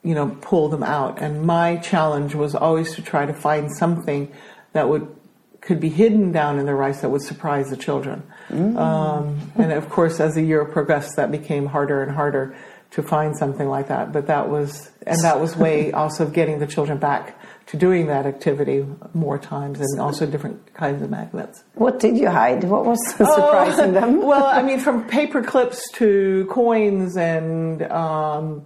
you 0.02 0.14
know, 0.14 0.36
pull 0.40 0.68
them 0.68 0.82
out. 0.82 1.20
And 1.20 1.42
my 1.42 1.76
challenge 1.76 2.34
was 2.34 2.54
always 2.54 2.94
to 2.96 3.02
try 3.02 3.26
to 3.26 3.32
find 3.32 3.70
something 3.76 4.32
that 4.72 4.88
would 4.88 5.16
could 5.60 5.78
be 5.78 5.88
hidden 5.88 6.32
down 6.32 6.58
in 6.58 6.66
the 6.66 6.74
rice 6.74 7.02
that 7.02 7.08
would 7.08 7.22
surprise 7.22 7.70
the 7.70 7.76
children. 7.76 8.24
Mm. 8.48 8.76
Um, 8.76 9.52
and 9.54 9.72
of 9.72 9.88
course, 9.88 10.18
as 10.18 10.34
the 10.34 10.42
year 10.42 10.64
progressed, 10.64 11.14
that 11.16 11.30
became 11.30 11.66
harder 11.66 12.02
and 12.02 12.10
harder 12.10 12.56
to 12.90 13.02
find 13.02 13.36
something 13.36 13.68
like 13.68 13.86
that. 13.86 14.12
But 14.12 14.26
that 14.26 14.48
was, 14.48 14.90
and 15.06 15.20
that 15.20 15.40
was 15.40 15.56
way 15.56 15.92
also 16.02 16.26
getting 16.28 16.58
the 16.58 16.66
children 16.66 16.98
back 16.98 17.38
to 17.66 17.76
doing 17.76 18.08
that 18.08 18.26
activity 18.26 18.84
more 19.14 19.38
times 19.38 19.80
and 19.80 20.00
also 20.00 20.26
different 20.26 20.74
kinds 20.74 21.00
of 21.00 21.10
magnets. 21.10 21.62
What 21.74 22.00
did 22.00 22.18
you 22.18 22.28
hide? 22.28 22.64
What 22.64 22.84
was 22.84 22.98
surprising 23.16 23.96
oh, 23.96 24.00
them? 24.00 24.22
well, 24.26 24.44
I 24.44 24.62
mean, 24.62 24.80
from 24.80 25.06
paper 25.08 25.42
clips 25.42 25.90
to 25.92 26.46
coins 26.50 27.16
and, 27.16 27.82
um, 27.82 28.64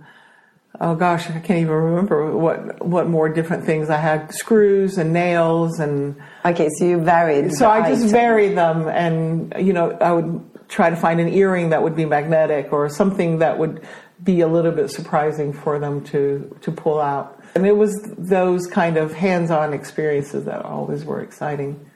oh 0.81 0.95
gosh, 0.95 1.29
I 1.29 1.41
can't 1.41 1.61
even 1.61 1.73
remember 1.73 2.37
what 2.37 2.85
what 2.85 3.09
more 3.09 3.29
different 3.29 3.65
things 3.65 3.91
I 3.91 3.99
had. 3.99 4.33
Screws 4.35 4.99
and 4.99 5.13
nails 5.13 5.79
and. 5.79 6.17
Okay, 6.45 6.69
so 6.79 6.85
you 6.85 7.01
varied. 7.01 7.53
So 7.55 7.71
I 7.71 7.89
just 7.89 8.07
varied 8.07 8.57
them, 8.57 8.89
and 8.89 9.55
you 9.59 9.73
know, 9.73 9.91
I 9.93 10.13
would 10.13 10.45
try 10.69 10.91
to 10.91 10.97
find 10.97 11.21
an 11.21 11.29
earring 11.29 11.71
that 11.71 11.83
would 11.83 11.97
be 11.97 12.05
magnetic 12.05 12.73
or 12.73 12.89
something 12.89 13.39
that 13.39 13.59
would 13.59 13.87
be 14.23 14.41
a 14.41 14.49
little 14.49 14.73
bit 14.73 14.91
surprising 14.91 15.53
for 15.53 15.79
them 15.79 16.03
to, 16.05 16.57
to 16.63 16.73
pull 16.73 17.01
out. 17.01 17.43
And 17.55 17.67
it 17.67 17.77
was 17.77 17.95
those 18.19 18.67
kind 18.67 18.97
of 18.97 19.13
hands-on 19.13 19.73
experiences 19.73 20.45
that 20.47 20.65
always 20.65 21.05
were 21.05 21.21
exciting 21.21 21.89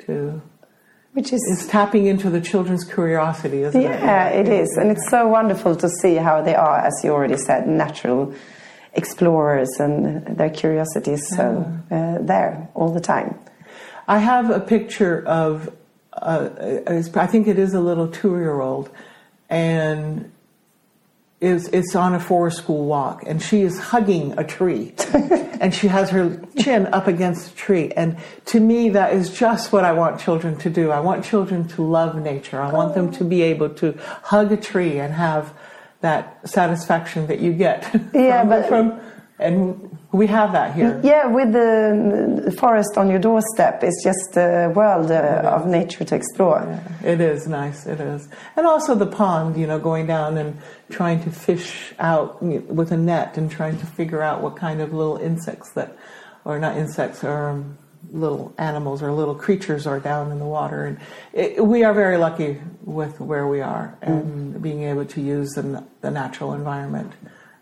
to 0.00 0.40
which 1.16 1.32
is 1.32 1.42
it's 1.50 1.66
tapping 1.66 2.04
into 2.04 2.28
the 2.28 2.42
children's 2.42 2.84
curiosity, 2.84 3.62
isn't 3.62 3.80
yeah, 3.80 3.96
it? 3.96 4.02
Yeah, 4.02 4.28
it 4.28 4.48
is, 4.48 4.76
and 4.76 4.90
it's 4.90 5.08
so 5.08 5.26
wonderful 5.26 5.74
to 5.74 5.88
see 5.88 6.16
how 6.16 6.42
they 6.42 6.54
are, 6.54 6.78
as 6.78 6.92
you 7.02 7.10
already 7.10 7.38
said, 7.38 7.66
natural 7.66 8.34
explorers, 8.92 9.70
and 9.78 10.26
their 10.36 10.50
curiosity 10.50 11.12
is 11.12 11.26
so 11.34 11.66
uh, 11.90 12.18
there 12.20 12.68
all 12.74 12.92
the 12.92 13.00
time. 13.00 13.38
I 14.06 14.18
have 14.18 14.50
a 14.50 14.60
picture 14.60 15.24
of, 15.26 15.74
uh, 16.12 16.50
I 16.86 17.26
think 17.26 17.48
it 17.48 17.58
is 17.58 17.72
a 17.72 17.80
little 17.80 18.08
two-year-old, 18.08 18.90
and 19.48 20.30
is 21.40 21.68
it's 21.68 21.94
on 21.94 22.14
a 22.14 22.20
forest 22.20 22.56
school 22.56 22.86
walk 22.86 23.22
and 23.26 23.42
she 23.42 23.60
is 23.60 23.78
hugging 23.78 24.38
a 24.38 24.44
tree 24.44 24.94
and 25.60 25.74
she 25.74 25.86
has 25.86 26.08
her 26.08 26.40
chin 26.58 26.86
up 26.86 27.06
against 27.06 27.50
the 27.50 27.56
tree 27.56 27.92
and 27.94 28.16
to 28.46 28.58
me 28.58 28.88
that 28.88 29.12
is 29.12 29.38
just 29.38 29.70
what 29.70 29.84
I 29.84 29.92
want 29.92 30.18
children 30.18 30.56
to 30.58 30.70
do. 30.70 30.90
I 30.90 31.00
want 31.00 31.24
children 31.24 31.68
to 31.68 31.82
love 31.82 32.16
nature. 32.16 32.60
I 32.60 32.72
want 32.72 32.94
them 32.94 33.12
to 33.12 33.24
be 33.24 33.42
able 33.42 33.68
to 33.74 33.92
hug 34.22 34.50
a 34.50 34.56
tree 34.56 34.98
and 34.98 35.12
have 35.12 35.52
that 36.00 36.48
satisfaction 36.48 37.26
that 37.26 37.40
you 37.40 37.52
get 37.52 37.82
yeah, 38.14 38.40
from, 38.40 38.48
but 38.48 38.68
from 38.68 39.00
and 39.38 39.98
we 40.16 40.26
have 40.28 40.52
that 40.52 40.74
here. 40.74 41.00
Yeah, 41.04 41.26
with 41.26 41.52
the 41.52 42.54
forest 42.58 42.96
on 42.96 43.10
your 43.10 43.18
doorstep, 43.18 43.82
it's 43.82 44.02
just 44.02 44.36
a 44.36 44.72
world 44.74 45.10
uh, 45.10 45.42
of 45.44 45.66
nature 45.66 46.04
to 46.04 46.14
explore. 46.14 46.62
Yeah, 47.02 47.12
it 47.12 47.20
is 47.20 47.46
nice, 47.46 47.86
it 47.86 48.00
is. 48.00 48.28
And 48.56 48.66
also 48.66 48.94
the 48.94 49.06
pond, 49.06 49.56
you 49.56 49.66
know, 49.66 49.78
going 49.78 50.06
down 50.06 50.38
and 50.38 50.58
trying 50.90 51.22
to 51.24 51.30
fish 51.30 51.92
out 51.98 52.42
with 52.42 52.92
a 52.92 52.96
net 52.96 53.36
and 53.36 53.50
trying 53.50 53.78
to 53.78 53.86
figure 53.86 54.22
out 54.22 54.40
what 54.40 54.56
kind 54.56 54.80
of 54.80 54.92
little 54.92 55.18
insects 55.18 55.72
that, 55.72 55.96
or 56.44 56.58
not 56.58 56.76
insects, 56.76 57.22
or 57.22 57.50
um, 57.50 57.78
little 58.12 58.54
animals 58.56 59.02
or 59.02 59.12
little 59.12 59.34
creatures 59.34 59.86
are 59.86 60.00
down 60.00 60.30
in 60.30 60.38
the 60.38 60.46
water. 60.46 60.86
And 60.86 60.98
it, 61.32 61.64
we 61.64 61.84
are 61.84 61.92
very 61.92 62.16
lucky 62.16 62.60
with 62.84 63.20
where 63.20 63.46
we 63.46 63.60
are 63.60 63.98
and 64.00 64.54
mm. 64.54 64.62
being 64.62 64.84
able 64.84 65.04
to 65.04 65.20
use 65.20 65.50
the, 65.50 65.84
the 66.00 66.10
natural 66.10 66.54
environment 66.54 67.12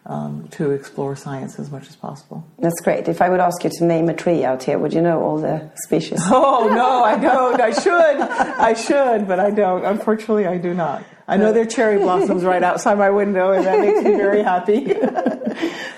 um, 0.06 0.48
to 0.48 0.70
explore 0.70 1.16
science 1.16 1.58
as 1.58 1.70
much 1.70 1.88
as 1.88 1.96
possible. 1.96 2.46
That's 2.58 2.80
great. 2.82 3.08
If 3.08 3.22
I 3.22 3.28
would 3.30 3.40
ask 3.40 3.64
you 3.64 3.70
to 3.70 3.84
name 3.84 4.08
a 4.08 4.14
tree 4.14 4.44
out 4.44 4.62
here, 4.62 4.78
would 4.78 4.92
you 4.92 5.00
know 5.00 5.22
all 5.22 5.38
the 5.38 5.70
species? 5.76 6.20
Oh, 6.36 6.68
no, 6.68 7.04
I 7.04 7.18
don't. 7.18 7.60
I 7.60 7.70
should. 7.70 8.20
I 8.20 8.74
should, 8.74 9.28
but 9.28 9.38
I 9.38 9.50
don't. 9.50 9.84
Unfortunately, 9.84 10.46
I 10.46 10.58
do 10.58 10.74
not. 10.74 11.04
I 11.26 11.36
know 11.36 11.52
there 11.52 11.62
are 11.62 11.66
cherry 11.66 11.98
blossoms 11.98 12.42
right 12.44 12.62
outside 12.62 12.98
my 12.98 13.08
window, 13.08 13.52
and 13.52 13.64
that 13.64 13.78
makes 13.80 14.02
me 14.02 14.16
very 14.16 14.42
happy. 14.42 14.94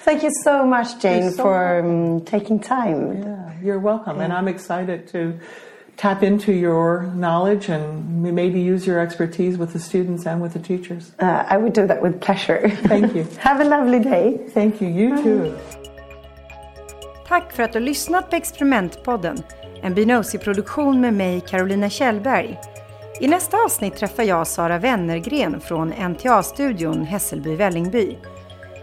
Thank 0.04 0.22
you 0.22 0.30
so 0.44 0.64
much, 0.64 1.00
Jane, 1.00 1.30
so 1.30 1.42
for 1.42 1.80
um, 1.80 2.24
taking 2.24 2.60
time. 2.60 3.22
Yeah, 3.22 3.52
you're 3.60 3.78
welcome. 3.80 4.18
Yeah. 4.18 4.24
And 4.24 4.32
I'm 4.32 4.46
excited 4.46 5.08
to 5.08 5.40
tap 5.96 6.22
into 6.22 6.52
your 6.52 7.02
knowledge 7.14 7.68
and 7.68 8.22
maybe 8.22 8.60
use 8.60 8.86
your 8.86 8.98
expertise 9.00 9.58
with 9.58 9.72
the 9.72 9.78
students 9.78 10.26
and 10.26 10.42
with 10.42 10.52
the 10.52 10.58
teachers. 10.58 11.12
Uh, 11.18 11.44
I 11.48 11.56
would 11.56 11.72
do 11.72 11.86
that 11.86 12.02
with 12.02 12.20
pleasure. 12.20 12.68
Thank 12.88 13.14
you. 13.14 13.26
Have 13.38 13.60
a 13.60 13.64
lovely 13.64 14.00
day. 14.00 14.38
Thank 14.54 14.80
you. 14.80 14.88
You 14.88 15.22
too. 15.22 15.54
Tack 17.28 17.52
för 17.52 17.62
att 17.62 17.72
du 17.72 17.80
lyssnat 17.80 18.30
på 18.30 18.36
Experimentpodden, 18.36 19.42
en 19.82 19.94
Binosi-produktion 19.94 21.00
med 21.00 21.14
mig, 21.14 21.40
Carolina 21.40 21.90
Kjellberg. 21.90 22.60
I 23.20 23.28
nästa 23.28 23.56
avsnitt 23.56 23.96
träffar 23.96 24.22
jag 24.22 24.46
Sara 24.46 24.78
Wennergren 24.78 25.60
från 25.60 25.92
NTA-studion 25.92 27.06
Hässelby-Vällingby. 27.06 28.16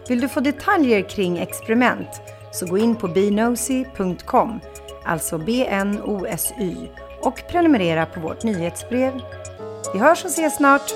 Vill 0.08 0.22
du 0.22 0.28
få 0.28 0.40
detaljer 0.40 1.02
kring 1.02 1.38
experiment 1.38 2.22
så 2.52 2.66
gå 2.66 2.78
in 2.78 2.96
på 2.96 3.08
bnosy.com, 3.08 4.60
alltså 5.06 5.38
B-N-O-S-Y 5.38 6.90
och 7.26 7.44
prenumerera 7.48 8.06
på 8.06 8.20
vårt 8.20 8.44
nyhetsbrev. 8.44 9.14
Vi 9.94 10.00
hörs 10.00 10.26
och 10.26 10.32
ses 10.32 10.56
snart! 10.56 10.92